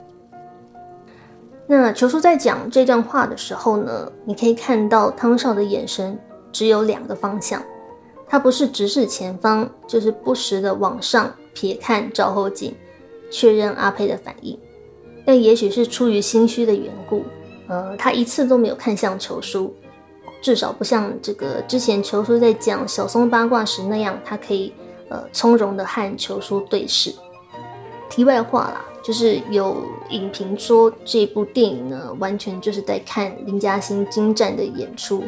[1.67, 6.17] 那球叔在讲这段话的时候呢，你可以看到汤少的眼神
[6.53, 7.61] 只有两个方向，
[8.29, 12.73] 他不是直视前方，就是不时的往上瞥看照后镜。
[13.31, 14.59] 确认阿佩的反应，
[15.25, 17.25] 但也许是出于心虚的缘故，
[17.67, 19.75] 呃，他一次都没有看向球叔，
[20.41, 24.73] 至少不像这个之前球叔在讲小松八卦时那样，他可以
[25.09, 27.13] 呃从容的和球叔对视。
[28.09, 29.77] 题外话啦，就是有
[30.11, 35.25] 影评说这部电影呢，完全就是在看林嘉欣精湛的演出，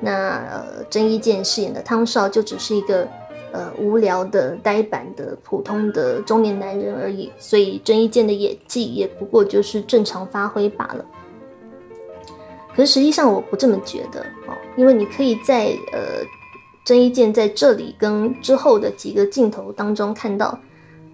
[0.00, 3.06] 那呃郑伊健饰演的汤少就只是一个。
[3.52, 11.04] 呃，无聊的、呆板的、普通的中年男人而已，所以郑伊健的演技也不过就是正常发挥罢了。
[12.74, 16.24] 可是实际上我不这么觉得哦，因为你可以在呃
[16.82, 20.58] 郑伊健在这里跟之后的几个镜头当中看到，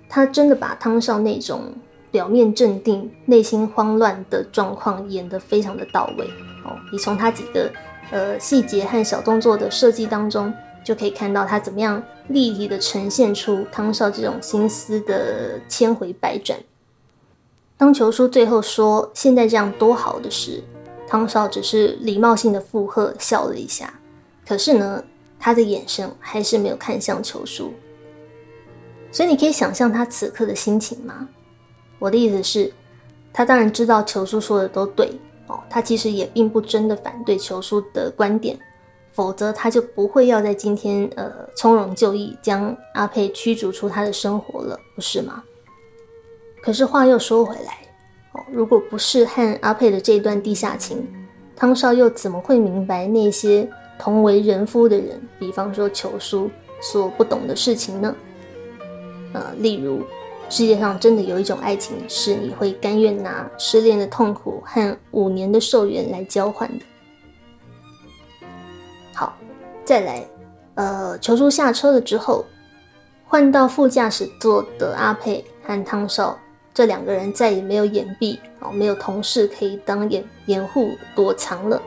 [0.08, 1.74] 他真的把汤少那种
[2.12, 6.24] 表面镇定、内心慌乱的状况演得非常的到位
[6.64, 6.78] 哦。
[6.92, 7.68] 你从他几个
[8.12, 10.54] 呃细节和小动作的设计当中。
[10.88, 16.58] 就可以看到他怎么样立体的呈现出汤少这种心思的千回百转。
[17.76, 20.62] 当球叔最后说“现在这样多好的时”，
[21.06, 24.00] 汤少只是礼貌性的附和笑了一下，
[24.46, 25.04] 可是呢，
[25.38, 27.74] 他的眼神还是没有看向球叔。
[29.12, 31.28] 所以你可以想象他此刻的心情吗？
[31.98, 32.72] 我的意思是，
[33.30, 35.12] 他当然知道球叔说的都对
[35.48, 38.58] 哦，他其实也并不真的反对球叔的观点。
[39.18, 45.42] 否则他就不会要在今天呃从容就义，将阿佩驱逐出他的生活了，不是吗？
[46.62, 47.78] 可是话又说回来，
[48.34, 51.04] 哦，如果不是和阿佩的这段地下情，
[51.56, 56.48] 汤少又怎么会明白那些同为人夫的人，比方说球叔
[56.80, 58.14] 所不懂的事情呢？
[59.32, 60.00] 呃，例如
[60.48, 66.84] 世界上真的有一种爱情，是你会甘愿拿失恋的痛苦和五年的寿元来交换的。
[69.18, 69.34] 好
[69.84, 70.24] 再来，
[70.76, 72.44] 呃，球叔下车了之后，
[73.26, 76.38] 换到副驾驶座的阿佩和汤少
[76.72, 81.82] 这两个人再也没有掩蔽哦，没有同事可以当掩掩护躲藏了。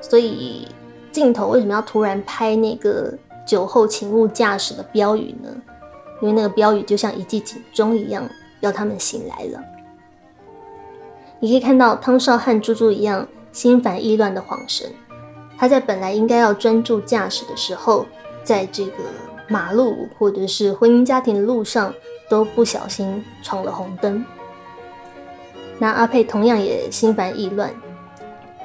[0.00, 0.68] 所以
[1.10, 3.12] 镜头为什么要突然拍那个
[3.44, 5.50] 酒后请勿驾驶的标语呢？
[6.22, 8.22] 因为那个标语就像一记警钟一样，
[8.60, 9.60] 要他们醒来了。
[11.40, 14.88] 你可以看到汤少和猪猪一样心烦意乱的晃神。
[15.58, 18.06] 他在本来应该要专注驾驶的时候，
[18.44, 19.02] 在这个
[19.48, 21.92] 马路或者是婚姻家庭的路上，
[22.30, 24.24] 都不小心闯了红灯。
[25.78, 27.72] 那阿佩同样也心烦意乱，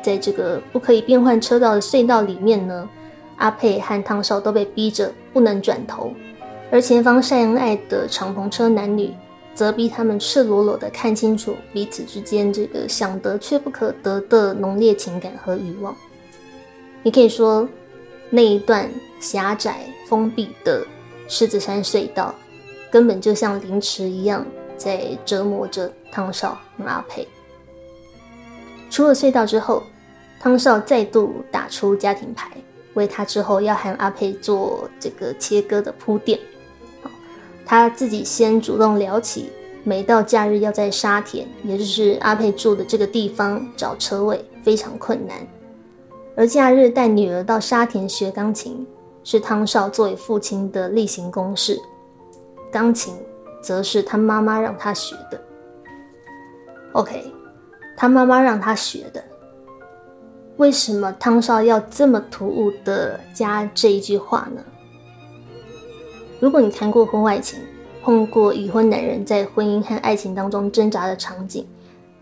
[0.03, 2.87] 在这个不可以变换车道的隧道里面呢，
[3.37, 6.13] 阿佩和汤少都被逼着不能转头，
[6.71, 9.13] 而前方晒恩爱的敞篷车男女，
[9.55, 15.95] 则逼他们赤裸裸的看清楚彼此之间这个想得却不可得的浓烈情感和欲望。
[17.03, 17.67] 你可以说，
[18.29, 18.89] 那一段
[19.19, 20.87] 狭窄封闭的
[21.27, 22.33] 狮子山隧道，
[22.89, 24.45] 根本就像凌迟一样，
[24.77, 27.27] 在折磨着汤少和阿佩。
[28.89, 29.83] 出了隧道之后，
[30.39, 32.51] 汤少再度打出家庭牌，
[32.93, 36.39] 为他之后要和阿佩做这个切割的铺垫。
[37.65, 39.49] 他自己先主动聊起，
[39.83, 45.45] 每到假日要在沙田，也就是阿佩住的这个地方找车位非常困难。
[46.35, 48.85] 而假日带女儿到沙田学钢琴，
[49.23, 51.79] 是汤少作为父亲的例行公事。
[52.71, 53.13] 钢琴
[53.61, 55.39] 则是他妈妈让他学的。
[56.93, 57.31] OK，
[57.95, 59.23] 他妈妈让他学的。
[60.57, 64.63] 为什么汤少要这么突兀的加这一句话呢？
[66.39, 67.59] 如果你谈过婚外情，
[68.03, 71.65] 碰过已婚男人在婚姻和爱情当中挣扎的场景，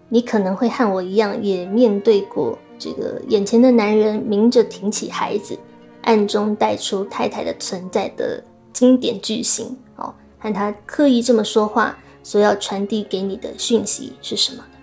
[0.09, 2.57] 你可能会和我一样，也面对过。
[2.81, 5.55] 这个眼前的男人明着挺起孩子，
[6.01, 14.79] 暗中带出太太的存在的经典句型，哦，和他刻意这么说话所要传递给你的讯息是什么呢？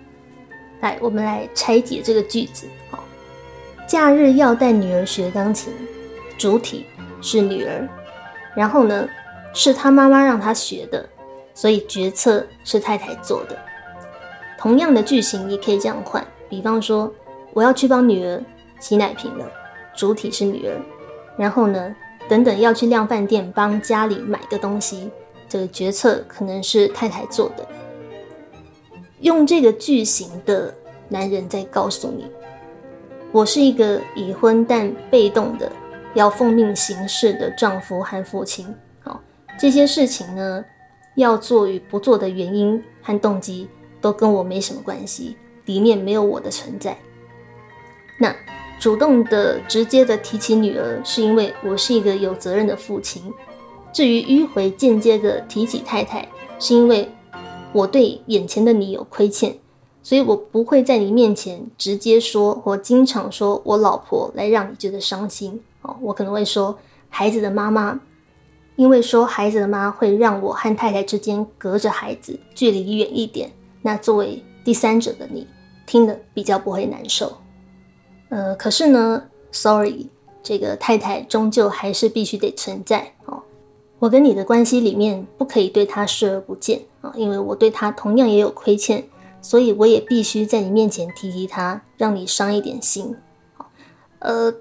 [0.81, 2.69] 来，我们来拆解这个句子。
[2.93, 3.01] 哦，
[3.85, 5.73] 假日要带女儿学钢琴，
[6.39, 6.87] 主体
[7.21, 7.89] 是女儿，
[8.55, 9.09] 然后呢，
[9.53, 11.05] 是他妈妈让他学的，
[11.53, 13.59] 所以决策是太太做的。
[14.57, 17.13] 同样的句型也可以这样换，比方说。
[17.59, 18.41] 我要去帮女儿
[18.79, 19.45] 洗奶瓶了，
[19.93, 20.81] 主体是女儿。
[21.37, 21.93] 然后呢，
[22.29, 25.11] 等等要去量饭店帮家里买个东西，
[25.49, 27.67] 这个决策可能是太太做的。
[29.23, 30.73] 用这个句型的
[31.09, 32.31] 男人在告诉你，
[33.33, 35.69] 我是一个已婚但被动的
[36.15, 38.73] 要奉命行事的丈夫和父亲。
[39.01, 39.21] 好，
[39.59, 40.65] 这些事情呢，
[41.17, 43.69] 要做与不做的原因和动机
[44.01, 46.97] 都跟我没什么关系，里面没有我的存在。
[48.19, 48.35] 那
[48.79, 53.23] 主动的、直接的提起女儿，是因为我是一个有责任的父亲；
[53.93, 57.09] 至于迂回、间接的提起太太，是因为
[57.73, 59.57] 我对眼前的你有亏欠，
[60.03, 65.97] 所以我不会在你面前直接说或经常说我老婆来让你觉得伤心哦。
[66.01, 68.01] 我可能会说孩子的妈妈，
[68.77, 73.51] 因为说孩子的妈会让我和太太之间隔着孩子，距离远一点。
[73.83, 75.47] 那作为第三者的你，
[75.87, 77.33] 听了比较不会难受。
[78.31, 80.09] 呃，可是呢，sorry，
[80.43, 83.43] 这个太太终究还是必须得存在哦。
[83.99, 89.05] 我跟你的关系里面不可以对她视而不见啊，因为我对她同样也有亏欠，
[89.41, 93.17] 所以我也必须在你面前提提她，让你伤一点心。
[94.19, 94.53] 呃，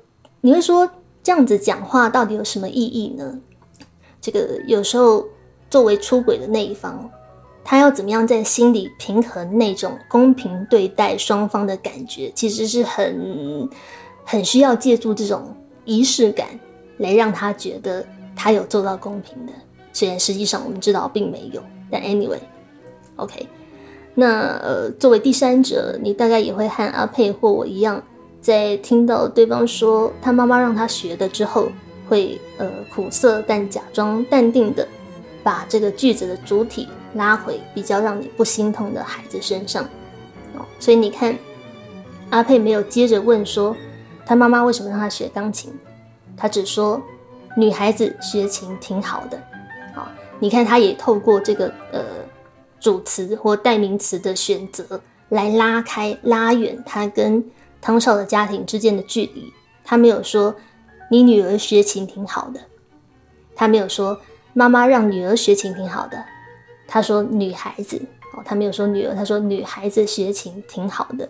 [0.41, 0.89] 你会说
[1.21, 3.39] 这样子讲话到底有什么意义呢？
[4.21, 5.25] 这个有时候
[5.69, 7.09] 作为出轨的那一方。
[7.69, 13.69] 他要怎么样在心里平衡那种公平对待双方的感觉，其实是很
[14.23, 15.53] 很需要借助这种
[15.83, 16.47] 仪式感
[16.97, 18.05] 来让他觉得
[18.37, 19.51] 他有做到公平的。
[19.91, 21.61] 虽然实际上我们知道并没有，
[21.91, 23.45] 但 anyway，OK。
[24.15, 28.01] 那呃，作为第三者，你大概也会和阿佩或我一样，
[28.39, 31.67] 在听到对方说他妈妈让他学的之后，
[32.07, 34.87] 会呃苦涩但假装淡定的
[35.47, 39.85] 把这个句子的主体拉回比较让你不心痛的孩子身上。
[40.57, 41.33] 哦，所以你看，
[42.31, 43.73] 阿佩没有接着问说
[44.25, 45.73] 他妈妈为什么让他学钢琴，
[46.35, 47.01] 他只说
[47.55, 49.41] 女孩子学琴挺好的。
[49.95, 52.03] 好，你看他也透过这个呃。
[52.79, 57.43] 主词或代名词的选择来拉开、拉远他跟
[57.81, 59.51] 汤少的家庭之间的距离。
[59.83, 60.55] 他没有说
[61.09, 62.59] 你女儿学琴挺好的，
[63.55, 64.15] 他没有说
[64.57, 66.25] 妈妈让女儿学琴挺好的，
[66.87, 68.01] 他说女孩子
[68.33, 71.29] 哦，他没有说女儿，他说女孩子学琴挺好的。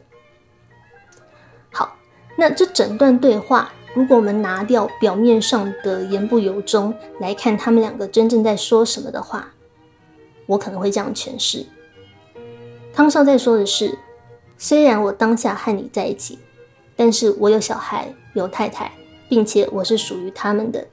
[1.70, 1.98] 好，
[2.38, 9.50] 那这整段对话，如果我们拿掉表面上的言不由衷来看，他们两个真正在说什么的话。
[10.46, 11.66] 我可能会这样诠释：
[12.94, 14.00] 汤少在说的是，
[14.58, 16.40] 虽然我当下和你在一起，
[16.96, 18.90] 但是我有小孩，有太太，
[19.28, 20.88] 并且我是属于他们的。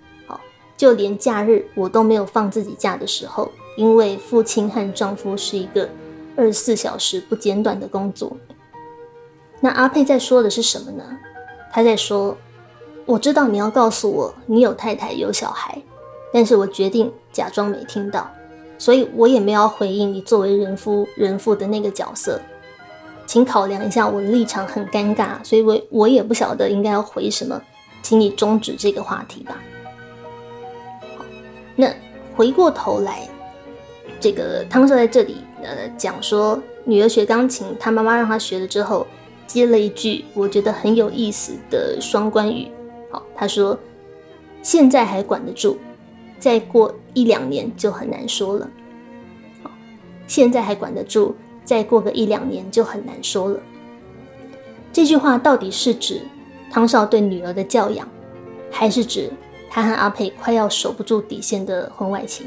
[0.76, 5.88] 就连假日我都没有放自己假的时候，因为父亲和丈夫是一个
[6.36, 8.36] 二十四小时不间断的工作。
[9.60, 11.04] 那阿佩在说的是什么呢？
[11.72, 12.36] 他在说，
[13.06, 15.80] 我知道你要告诉我你有太太有小孩，
[16.32, 18.30] 但是我决定假装没听到。
[18.76, 22.40] 所以我也没有回应你作为人夫人父的那个角色，
[23.24, 27.62] 请考量一下我的立场很尴尬，所以我我也不晓得应该要回什么，
[28.02, 29.56] 请你终止这个话题吧。
[31.76, 31.92] 那
[32.34, 33.28] 回过头来，
[34.20, 39.06] 这个汤少在这里呃讲说女儿学钢琴，他妈妈让她学了之后，
[39.46, 42.68] 接了一句我觉得很有意思的双关语。
[43.10, 43.78] 好，他说
[44.62, 45.78] 现在还管得住。
[46.36, 48.68] 再过一两年就很难说了。
[49.62, 49.70] 好，
[50.26, 53.58] 现在还管得住，再过个一两年就很难说了。
[54.92, 56.20] 这句话到底是指
[56.70, 58.06] 汤少对女儿的教养，
[58.70, 59.30] 还是指
[59.74, 62.46] 他和阿佩快要守不住底线的婚外情？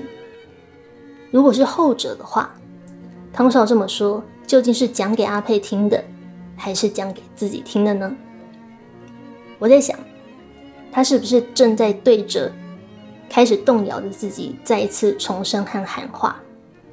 [1.30, 2.55] 如果是后者的话，
[3.34, 6.01] 汤少这么说究竟是讲给阿佩听的，
[6.55, 8.15] 还是讲给自己听的呢？
[9.59, 9.99] 我在想，
[10.89, 12.49] 他是不是正在对着？
[13.30, 16.41] 开始动摇的自己，再一次重生和喊话。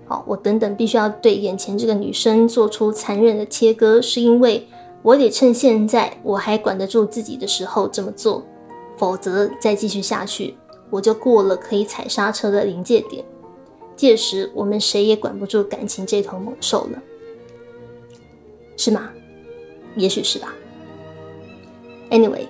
[0.08, 4.66] 好，我等等必须要对眼前这个女生做出残忍的切割，是因为
[5.02, 8.44] 我得趁现在我还管得住自己的时候这么做，
[8.96, 10.56] 否则再继续下去，
[10.90, 13.24] 我就过了可以踩刹车的临界点，
[13.96, 17.02] 届时我们谁也管不住感情这头猛兽了，
[18.76, 19.10] 是吗？
[19.96, 20.54] 也许是吧。
[22.10, 22.46] Anyway。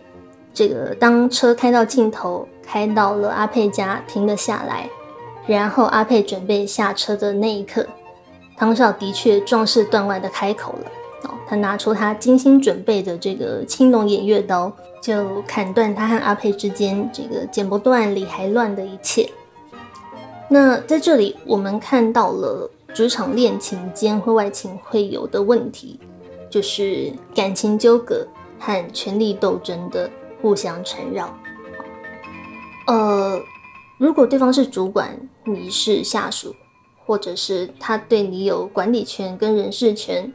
[0.57, 4.88] 这个当车开到尽头，开到了阿佩家，停了下来，
[5.49, 7.84] 然后阿佩准备下车的那一刻，
[8.57, 10.92] 汤少的确壮士断腕的开口了。
[11.47, 19.31] 他拿出他精心准备的这个青龙偃月刀，就砍断他和阿佩之间这个剪不断理还乱的一切。
[20.49, 25.99] 那在这里，我们看到了职场恋情间婚外情会有的问题，
[26.51, 28.27] 就是感情纠葛
[28.59, 30.11] 和权力斗争的。
[30.43, 31.35] 互相缠绕，
[32.87, 33.41] 呃，
[33.97, 36.55] 如果对方是主管，你是下属，
[37.07, 40.31] 或者是他对你有管理权跟人事权，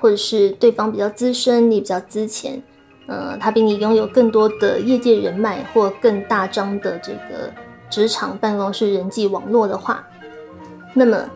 [0.00, 2.62] 或者是对方比较资深，你比较资浅，
[3.06, 7.52] 呃，他比你拥有更多的业界人脉或更大张的这个
[7.90, 10.06] 职场办公室人际网络的话，
[10.94, 11.28] 那么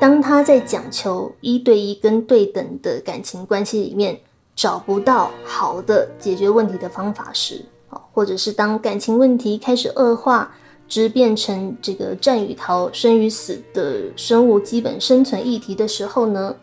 [0.00, 4.18] 当他在讲求一对一跟对等的感情关系里面。
[4.54, 10.54] 找不到好的解决问题的方法时，啊，或者是当感情问题开始恶化，
[10.86, 16.54] 直变成这个战与逃、生与死的生物基本生存议题的时候呢，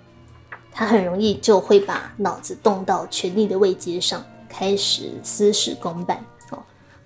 [0.80, 6.18] 他很容易就会把脑子动到权力的位阶上，开始私事公办，
[6.52, 6.60] 哦，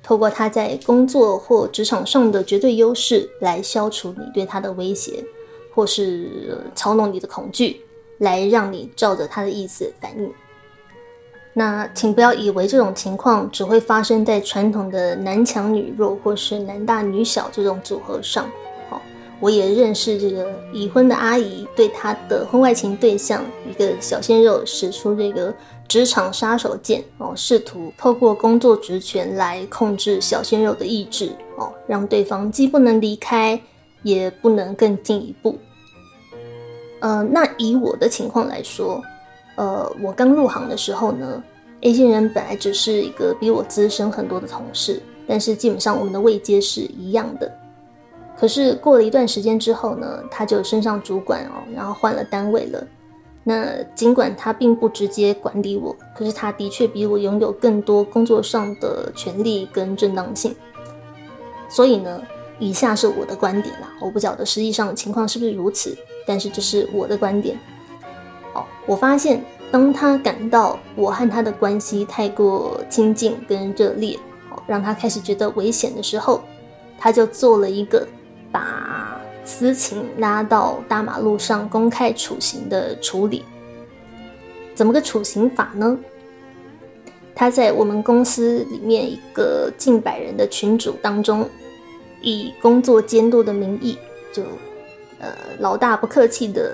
[0.03, 5.25] 透过他在工作或职场上的绝对优势来消除你对他的威胁，
[5.73, 7.81] 或是操弄你的恐惧，
[8.19, 10.31] 来让你照着他的意思反应。
[11.53, 18.47] 那请不要以为这种情况只会发生在传统的男强女弱或是男大女小这种组合上。
[19.43, 25.53] 我也认识这个已婚的阿姨，对她的婚外情对象一个小鲜肉使出这个
[25.85, 33.61] 职场杀手锏哦，试图透过工作职权来控制小鲜肉的意志哦，让对方既不能离开，
[34.01, 35.59] 也不能更进一步。
[37.01, 39.03] 呃，那以我的情况来说。
[39.55, 41.43] 呃，我刚入行的时候呢
[41.81, 47.51] ，A 线人本来只是一个比我资深很多的同事，但是基本上我们的位阶是一样的。
[48.37, 52.85] 可是过了一段时间之后呢，他就升上主管哦，然后换了单位了。
[53.45, 60.55] 那尽管他并不直接管理我，可是他的确比我拥有更多工作上的权利跟正当性。
[61.69, 62.21] 所以呢，
[62.59, 67.59] 以下是我的观点啦，我不晓得实际上情况是不是如此，但是这是我的观点。
[68.53, 74.17] 哦，我发现当他感到我和他的关系太过亲近跟热烈，
[74.51, 76.41] 哦，让他开始觉得危险的时候，
[76.97, 78.07] 他就做了一个
[78.53, 79.19] 把。
[79.45, 83.43] 私情拉到大马路上公开处刑的处理，
[84.73, 85.99] 怎么个处刑法呢？
[87.35, 91.45] 他在我们公司里面一个近百人的群组当中，
[92.21, 93.97] 以工作监督的名义，
[94.31, 94.43] 就
[95.19, 95.27] 呃
[95.59, 96.73] 老大不客气的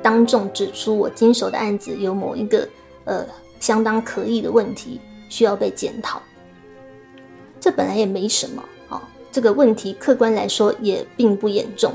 [0.00, 2.68] 当众指出我经手的案子有某一个
[3.06, 3.26] 呃
[3.58, 6.22] 相当可疑的问题需要被检讨。
[7.58, 8.62] 这本来也没什么。
[9.34, 11.92] 这个问题客观来说也并不严重，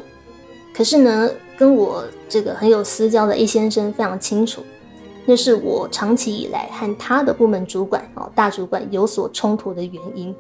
[0.74, 4.62] 可是呢，跟我这个很有私交的 A 先生非常清楚，
[5.26, 10.36] 那是我长期以来和他的部门主管哦大主管有所冲突的原因，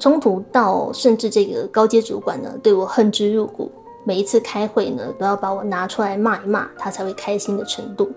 [0.00, 3.70] 冲突到甚至这个高阶主管呢对我恨之入骨，
[4.02, 8.10] 每一次开会呢都要把我拿出来骂一骂，他才会开心的程度。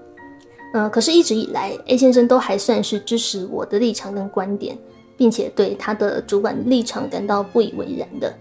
[0.74, 4.76] 嗯，可是一直以来 A 先生都还算是支持我的立场跟观点。
[5.18, 8.34] 并且对他的主管立场感到不以为然的，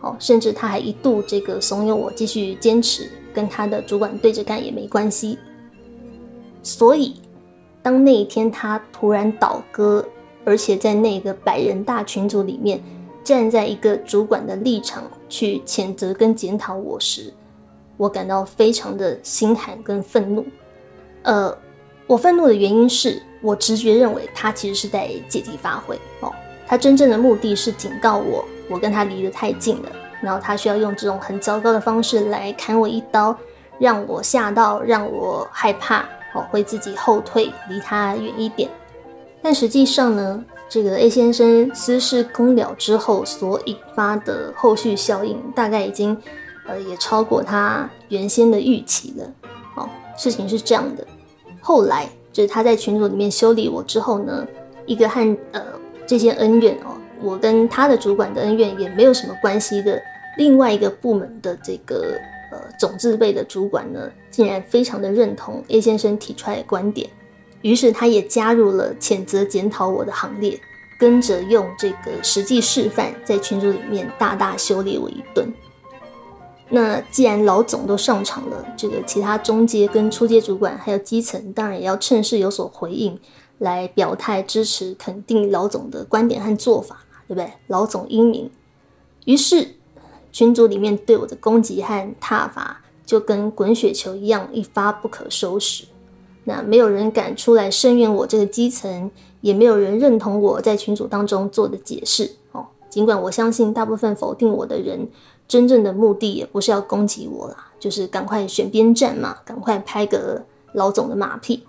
[0.00, 5.38] 哦，甚至他还一度这个怂恿我继续坚持跟他的主管对着干也没关系。
[6.62, 7.16] 所以，
[7.82, 10.04] 当那一天他突然倒戈，
[10.44, 12.80] 而且在那个百人大群组里面
[13.22, 17.32] 站在一个主管的立场去谴责跟检讨我时，
[17.96, 20.46] 我感到非常的心寒跟愤怒。
[21.22, 21.56] 呃，
[22.06, 23.22] 我愤怒的原因是。
[23.42, 26.32] 我直觉认为他其实是在借题发挥哦，
[26.66, 29.90] 他真正的目的是警告我，我跟他离得太近了，
[30.22, 33.36] 然后他需要用这种很糟糕的方式来砍我一刀，
[33.80, 36.02] 让我吓到，让我害怕，
[36.34, 38.70] 哦，会自己后退，离他远一点。
[39.42, 46.16] 但实际上呢，这个 A 先生私事公了之后所引发的后续效应，大概已经
[46.68, 49.26] 呃也超过他原先的预期了。
[49.74, 51.04] 哦，事情是这样的，
[51.60, 52.08] 后来。
[52.32, 54.46] 就是他在群组里面修理我之后呢，
[54.86, 55.62] 一个和呃
[56.06, 60.00] 这些恩怨哦，我跟他的主管的恩怨也没有什么关系的
[60.38, 62.18] 另外一个部门的这个
[62.50, 67.08] 呃总制备的主管呢，竟然非常的认同 A 先生提出来的观点，
[67.60, 70.58] 于是他也加入了谴责检讨我的行列，
[70.98, 75.46] 跟着用这个实际示范在群组里面大大修理我一顿。
[76.74, 83.18] 那既然老总都上场了，这个其他中阶跟初阶主管还有基层，当然也要趁势有所回应，
[83.58, 87.52] 来表态支持、肯定老总的观点和做法，对不对？
[87.66, 88.50] 老总英明，
[89.26, 89.74] 于是
[90.32, 95.84] 群组里面对我的攻击和挞伐就跟滚雪球一样，一发不可收拾。
[96.44, 99.10] 那没有人敢出来声援我这个基层，
[99.42, 102.64] 也没有人认同我在群组当中做的解释哦。
[102.88, 105.06] 尽管我相信大部分否定我的人。
[105.48, 111.66] 真正的目的也不是要攻击我啦，就是赶快选边站嘛，赶快拍个老总的马屁。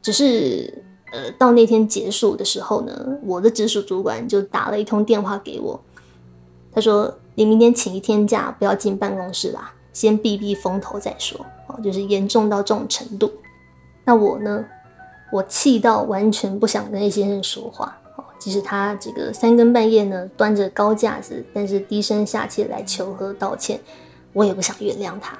[0.00, 5.80] 只是，呃，到那天结束的时候呢，我的直属主管就打了一通电话给我，
[6.72, 13.30] 他说：“你明天请一天假，不要进办公室啦，先避避风头再说。”哦，就是严重到这种程度。
[14.04, 14.64] 那我呢，
[15.32, 17.98] 我气到完全不想跟那些人说话。
[18.46, 23.80] 即使他这个三更半夜呢，端着高架子，但是低声下气来求和道歉，
[24.32, 25.36] 我也不想原谅他。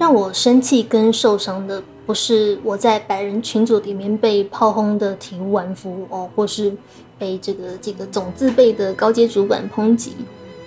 [0.00, 6.74] 让我生气跟受伤的，不是我在百人群组里面被炮轰的体无完肤哦，或是
[7.20, 10.12] 被这个这个总字辈的高阶主管抨击，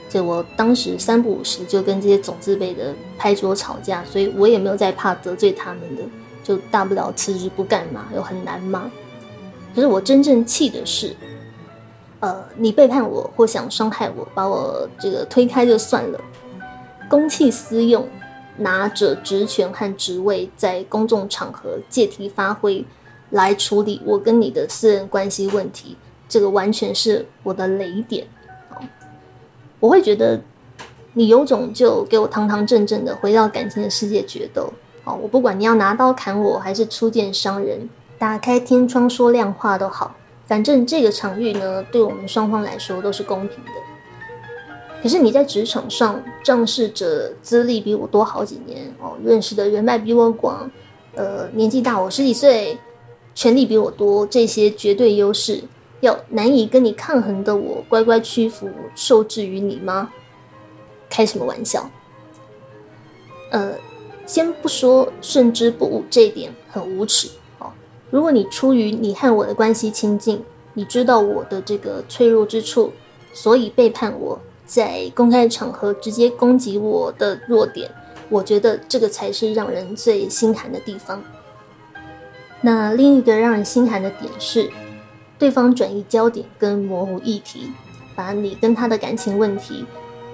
[0.08, 6.04] 就我当时三不五时就跟这些总字辈的拍桌吵架，所以我也没有再怕得罪他们的，
[6.42, 8.90] 就大不了辞职不干嘛，又很难吗？
[9.76, 11.14] 可是我真正气的是，
[12.22, 16.22] 呃，你背叛我或想伤害我，把我这个推开就算了，
[17.10, 18.08] 公器私用，
[18.58, 22.86] 拿着职权和职位在公众场合借题发挥，
[23.32, 25.98] 来处理我跟你的私人关系问题，
[26.30, 28.26] 这个完全是我的雷点。
[29.82, 30.40] 我会觉得
[31.14, 34.72] 你有种就给我堂堂正正的回到感情的世界决斗。
[35.04, 37.90] 好，我不管你要拿刀砍我，还是出剑伤人。
[38.18, 43.72] 打开天窗说亮话都好，反正这个场域呢，对我们双方来说都是公平的。
[45.04, 50.72] 可是你在职场上仗势着资历比我多好几年哦，认识的人脉比我广，
[51.14, 52.78] 呃，年纪大我十几岁，
[53.36, 55.62] 权力比我多，这些绝对优势，
[56.00, 60.10] 要难以跟你抗衡的我乖乖屈服，受制于你吗？
[61.08, 61.88] 开什么玩笑？
[63.52, 63.74] 呃，
[64.26, 67.30] 先不说胜之不武这一点很无耻。
[68.16, 70.42] 如果你出于你和我的关系亲近，
[70.74, 72.94] 你知道我的这个脆弱之处，
[73.34, 77.92] 所以背叛我，在公开场合直接攻击我的弱点，
[78.30, 81.22] 我觉得这个才是让人最心寒的地方。
[82.62, 84.72] 那另一个让人心寒的点是，
[85.38, 87.70] 对方转移焦点跟模糊议题，
[88.16, 89.86] 把你跟他的感情问题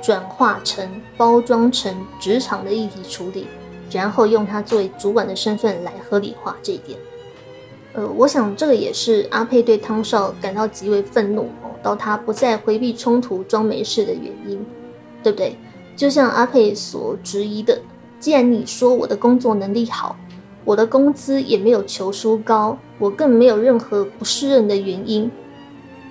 [0.04, 3.48] 转化成包装成职场的议题处理，
[3.90, 7.00] 然后用他作为主管的身份来合理化这一点。
[7.94, 14.66] 呃，我想这个也是阿佩对汤少感到极为愤怒哦，到他不再回避冲突、装没事的原因，
[15.22, 15.58] 对不对？
[15.96, 17.82] 就像阿佩所质疑的，
[18.18, 20.16] 既然你说我的工作能力好，
[20.64, 25.30] 我的工资也没有求书高，我更没有任何不胜任的原因，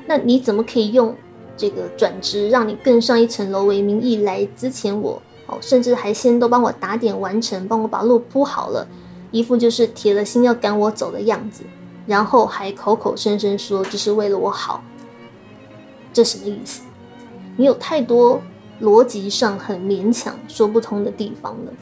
[0.06, 1.16] 那你怎么可以用
[1.56, 5.20] 这个转职让你更上一层楼为名义来资遣我？
[5.46, 8.86] 哦，甚至还先都帮我打点完成，帮我把路铺好了。
[9.30, 11.64] 一副就是铁了心要赶我走的样子，
[12.06, 14.82] 然后还口口声声说这是为了我好，
[16.12, 16.82] 这什么意思？
[17.56, 18.40] 你有太多
[18.80, 21.72] 逻辑上很勉强说不通的地方了。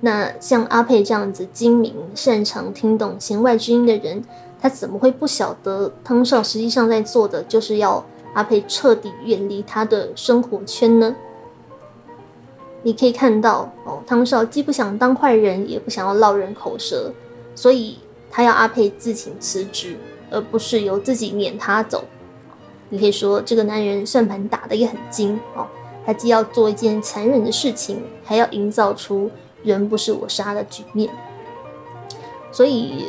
[0.00, 4.24] 那像阿佩这样子精明、擅长听懂弦外之音的人，
[4.60, 11.14] 他怎么会不晓得汤少实际上在做的就是要阿佩彻底远离他的生活圈呢？
[12.82, 17.12] 你可以看到哦，汤少既不想当坏人，也不想要落人口舌，
[17.54, 17.98] 所以
[18.30, 19.98] 他要阿佩自请辞职，
[20.30, 22.04] 而不是由自己撵他走。
[22.88, 25.66] 你可以说这个男人算盘打得也很精哦，
[26.06, 29.30] 他既要做一件残忍的事情，还要营造出
[29.62, 31.10] 人不是我杀的局面。
[32.50, 33.04] 所以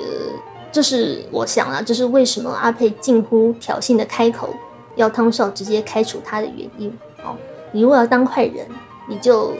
[0.69, 4.53] 这是我想啊，这是为什么阿佩近乎挑衅的开口，
[4.97, 6.91] 要汤少直接开除他的原因
[7.23, 7.37] 哦。
[7.71, 8.67] 你如果要当坏人。
[9.11, 9.53] 你就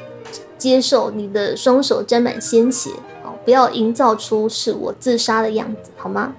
[0.57, 2.89] 接受你的双手沾满鲜血
[3.21, 6.33] 哦，不要营造出是我自杀的样子，好吗？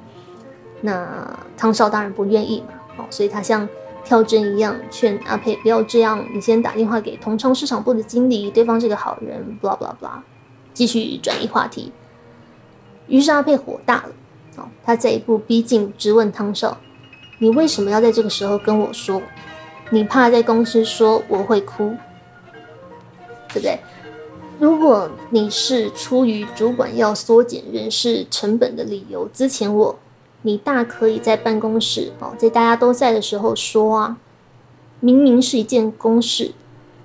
[0.81, 3.69] 那汤少当然不愿意嘛，哦，所以他像
[4.03, 10.21] 跳针一样劝阿佩不要这样，你先打电话给同昌市场部的经理，对方是个好人，blah blah blah，
[10.73, 11.93] 继续转移话题。
[13.09, 14.13] 于是阿佩火大了，
[14.57, 16.79] 哦，他再一步逼近，质问汤少
[17.39, 19.21] ：“你为什么要在这个时候跟我说？
[19.91, 21.95] 你怕在公司说我会哭？”
[23.53, 23.79] 对不对？
[24.59, 29.99] 如果你是出于主管要缩减人事成本的理由之前我，
[30.43, 34.19] 你大可以在办公室哦，在大家都在的时候说啊。
[35.01, 36.53] 明明是一件公事，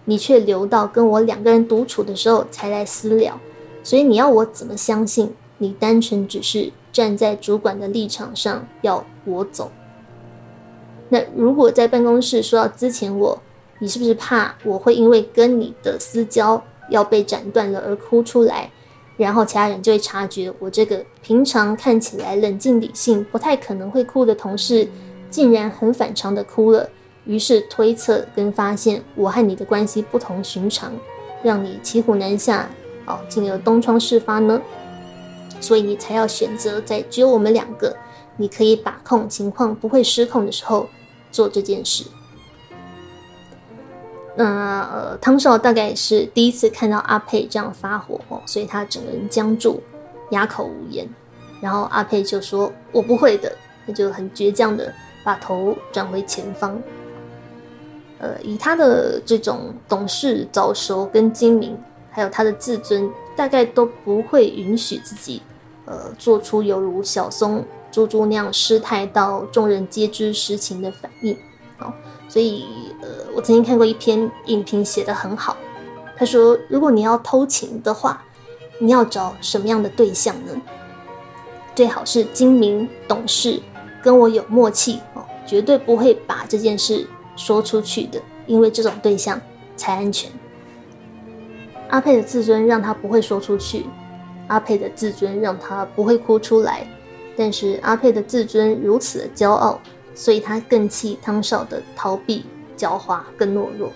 [0.05, 3.39] 你却留到跟我两个人独处的时候才来私聊。
[3.83, 9.71] 所以你要我怎么相信你单纯只是站在主管的立场上要我走？
[11.09, 13.41] 那如果在办公室说要之前我。
[13.79, 18.71] 你是不是怕我会因为跟你的私交要被斩断了而哭出来，
[19.17, 24.87] 然后其他人就会察觉我这个平常看起来冷静理性、不太可能会哭的同事，
[25.29, 26.89] 竟然很反常的哭了，
[27.25, 30.91] 于是推测跟发现我和你的关系不同寻常，
[31.43, 32.69] 让你骑虎难下，
[33.05, 34.61] 哦，进而东窗事发呢？
[35.59, 37.95] 所以你才要选择在只有我们两个，
[38.37, 40.87] 你可以把控情况不会失控的时候
[41.31, 42.05] 做这件事。
[44.39, 49.81] 那呃，汤少大概是第一次看到阿佩这样发火哦，所以他整个人僵住，
[50.29, 51.09] 哑口无言。
[51.59, 53.51] 然后阿佩就说：“我不会的。”
[53.87, 56.79] 他就很倔强的把头转回前方。
[58.19, 61.75] 呃，以他的这种懂事、早熟跟精明，
[62.11, 65.41] 还有他的自尊，大概都不会允许自己
[65.85, 71.35] 呃做出犹如小松猪猪那样失态到众人皆知实情的反应。
[71.79, 71.93] 哦，
[72.27, 72.65] 所以
[73.01, 75.55] 呃，我曾经看过一篇影评，写得很好。
[76.15, 78.23] 他说，如果你要偷情的话，
[78.79, 80.61] 你要找什么样的对象呢？
[81.75, 83.61] 最好是精明懂事，
[84.01, 89.39] 跟我有默契哦，绝对不会把这件事说出去的，因为这种对象
[89.75, 90.31] 才安全。
[91.89, 93.85] 阿佩的自尊让他不会说出去，
[94.47, 96.87] 阿佩的自尊让他不会哭出来，
[97.37, 99.79] 但是阿佩的自尊如此的骄傲。
[100.17, 102.43] 所以他更气汤少的逃避、
[102.75, 103.93] 狡猾、更懦弱。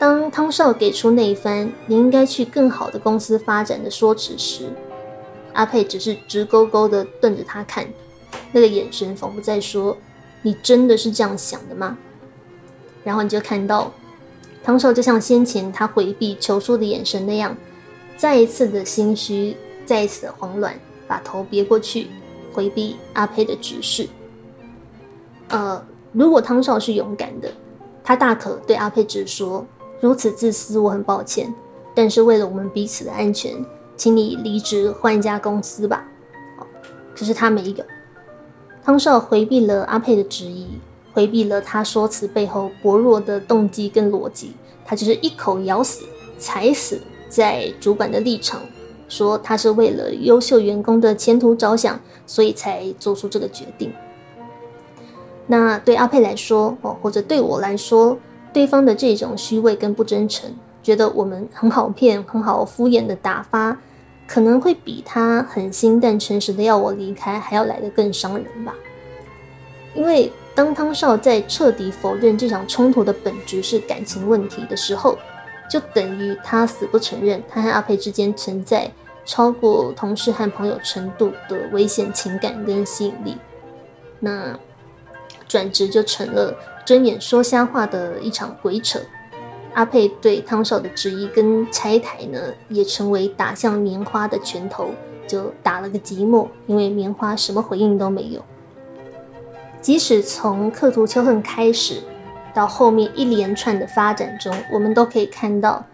[0.00, 4.64] 当汤少给出那一番“你应该去更好的公司发展”的说辞时，
[5.52, 7.86] 阿佩只是直勾勾地瞪着他看，
[8.50, 9.96] 那个眼神仿佛在说
[10.42, 11.96] ：“你真的是这样想的吗？”
[13.04, 13.92] 然后你就看到
[14.64, 17.56] 汤少就像先前他回避求书的眼神那样，
[18.16, 20.74] 再一次的心虚，再一次的慌乱，
[21.06, 22.08] 把头别过去，
[22.52, 24.08] 回避阿佩的指示。
[25.50, 27.52] 呃，如果汤少是勇敢的，
[28.02, 29.66] 他大可对阿佩直说
[30.00, 31.52] ：“如此自私，我很抱歉，
[31.94, 33.64] 但是为了我们彼此的安全，
[33.96, 36.08] 请你离职换一家公司吧。”
[37.14, 37.84] 可是他没有。
[38.82, 40.80] 汤少回避了阿佩的质疑，
[41.12, 46.04] 回避了他说辞背后薄弱的动机跟逻辑，他就是一口咬死、
[46.38, 48.62] 踩死在主管的立场，
[49.08, 53.92] 说他是为了优秀员工的前途着想，所以才做出这个决定。
[55.50, 58.16] 那对阿佩来说，哦，或者对我来说，
[58.52, 60.48] 对方的这种虚伪跟不真诚，
[60.80, 63.76] 觉得我们很好骗、很好敷衍的打发。
[64.28, 68.72] 可能会比他狠心但诚实的要我离开还要来得更伤人吧。
[69.92, 75.18] 因为当汤少在彻底否认这场冲突的本质是感情问题的时候，
[75.68, 78.88] 就等于他死不承认他和阿佩之间存在
[79.24, 83.36] 超过同事和朋友程度的危险情感跟吸引力。
[84.20, 84.56] 那
[85.50, 86.54] 转职就成了
[86.86, 89.00] 睁眼说瞎话的一场鬼扯。
[89.74, 92.38] 阿佩对汤少的质疑跟拆台呢，
[92.68, 94.90] 也成为打向棉花的拳头，
[95.26, 96.46] 就打了个寂寞。
[96.68, 98.40] 因为棉花什么回应都没有。
[99.80, 101.96] 即使从刻图秋恨开始，
[102.54, 105.84] 到后面一连串的发展中，我们都可以看到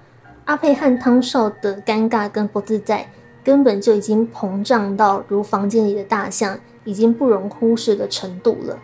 [0.45, 3.11] 阿佩和汤少的尴尬跟不自在，
[3.43, 8.79] 根本就已经膨胀到如房间里的大象，已经不容忽视的程度了。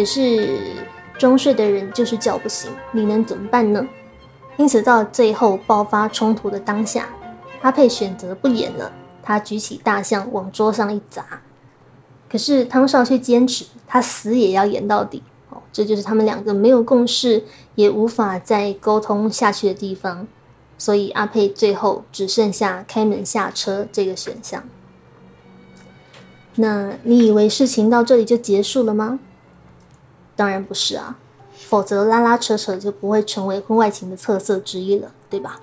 [0.00, 0.58] 好，可是。
[1.18, 3.86] 装睡的人就是叫不醒，你能怎么办呢？
[4.56, 7.10] 因此，到最后爆发冲突的当下，
[7.60, 8.90] 阿佩选择不演了，
[9.22, 11.42] 他举起大象往桌上一砸。
[12.26, 15.22] 可是汤少却坚持，他死也要演到底。
[15.50, 17.44] 哦，这就是他们两个没有共识，
[17.74, 20.26] 也无法再沟通下去的地方。
[20.78, 24.64] 所以阿佩最后只剩下开门下车这个选项。
[26.54, 29.20] 那你以为事情到这里就结束了吗？
[30.40, 31.18] 当然不是啊，
[31.52, 35.60] 否则拉拉扯扯就不会成为婚外情的特色之一了，对吧？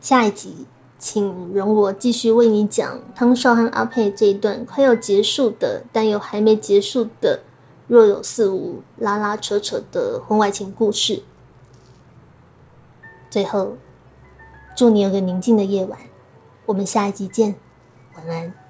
[0.00, 0.66] 下一集，
[0.98, 7.40] 请容我继续为你讲汤少和阿佩这一段快要结束的，但又还没结束的
[7.86, 11.22] 若有似无、拉拉扯扯的婚外情故事。
[13.28, 13.76] 最后，
[14.74, 15.98] 祝你有个宁静的夜晚，
[16.64, 17.56] 我们下一集见，
[18.16, 18.61] 晚安。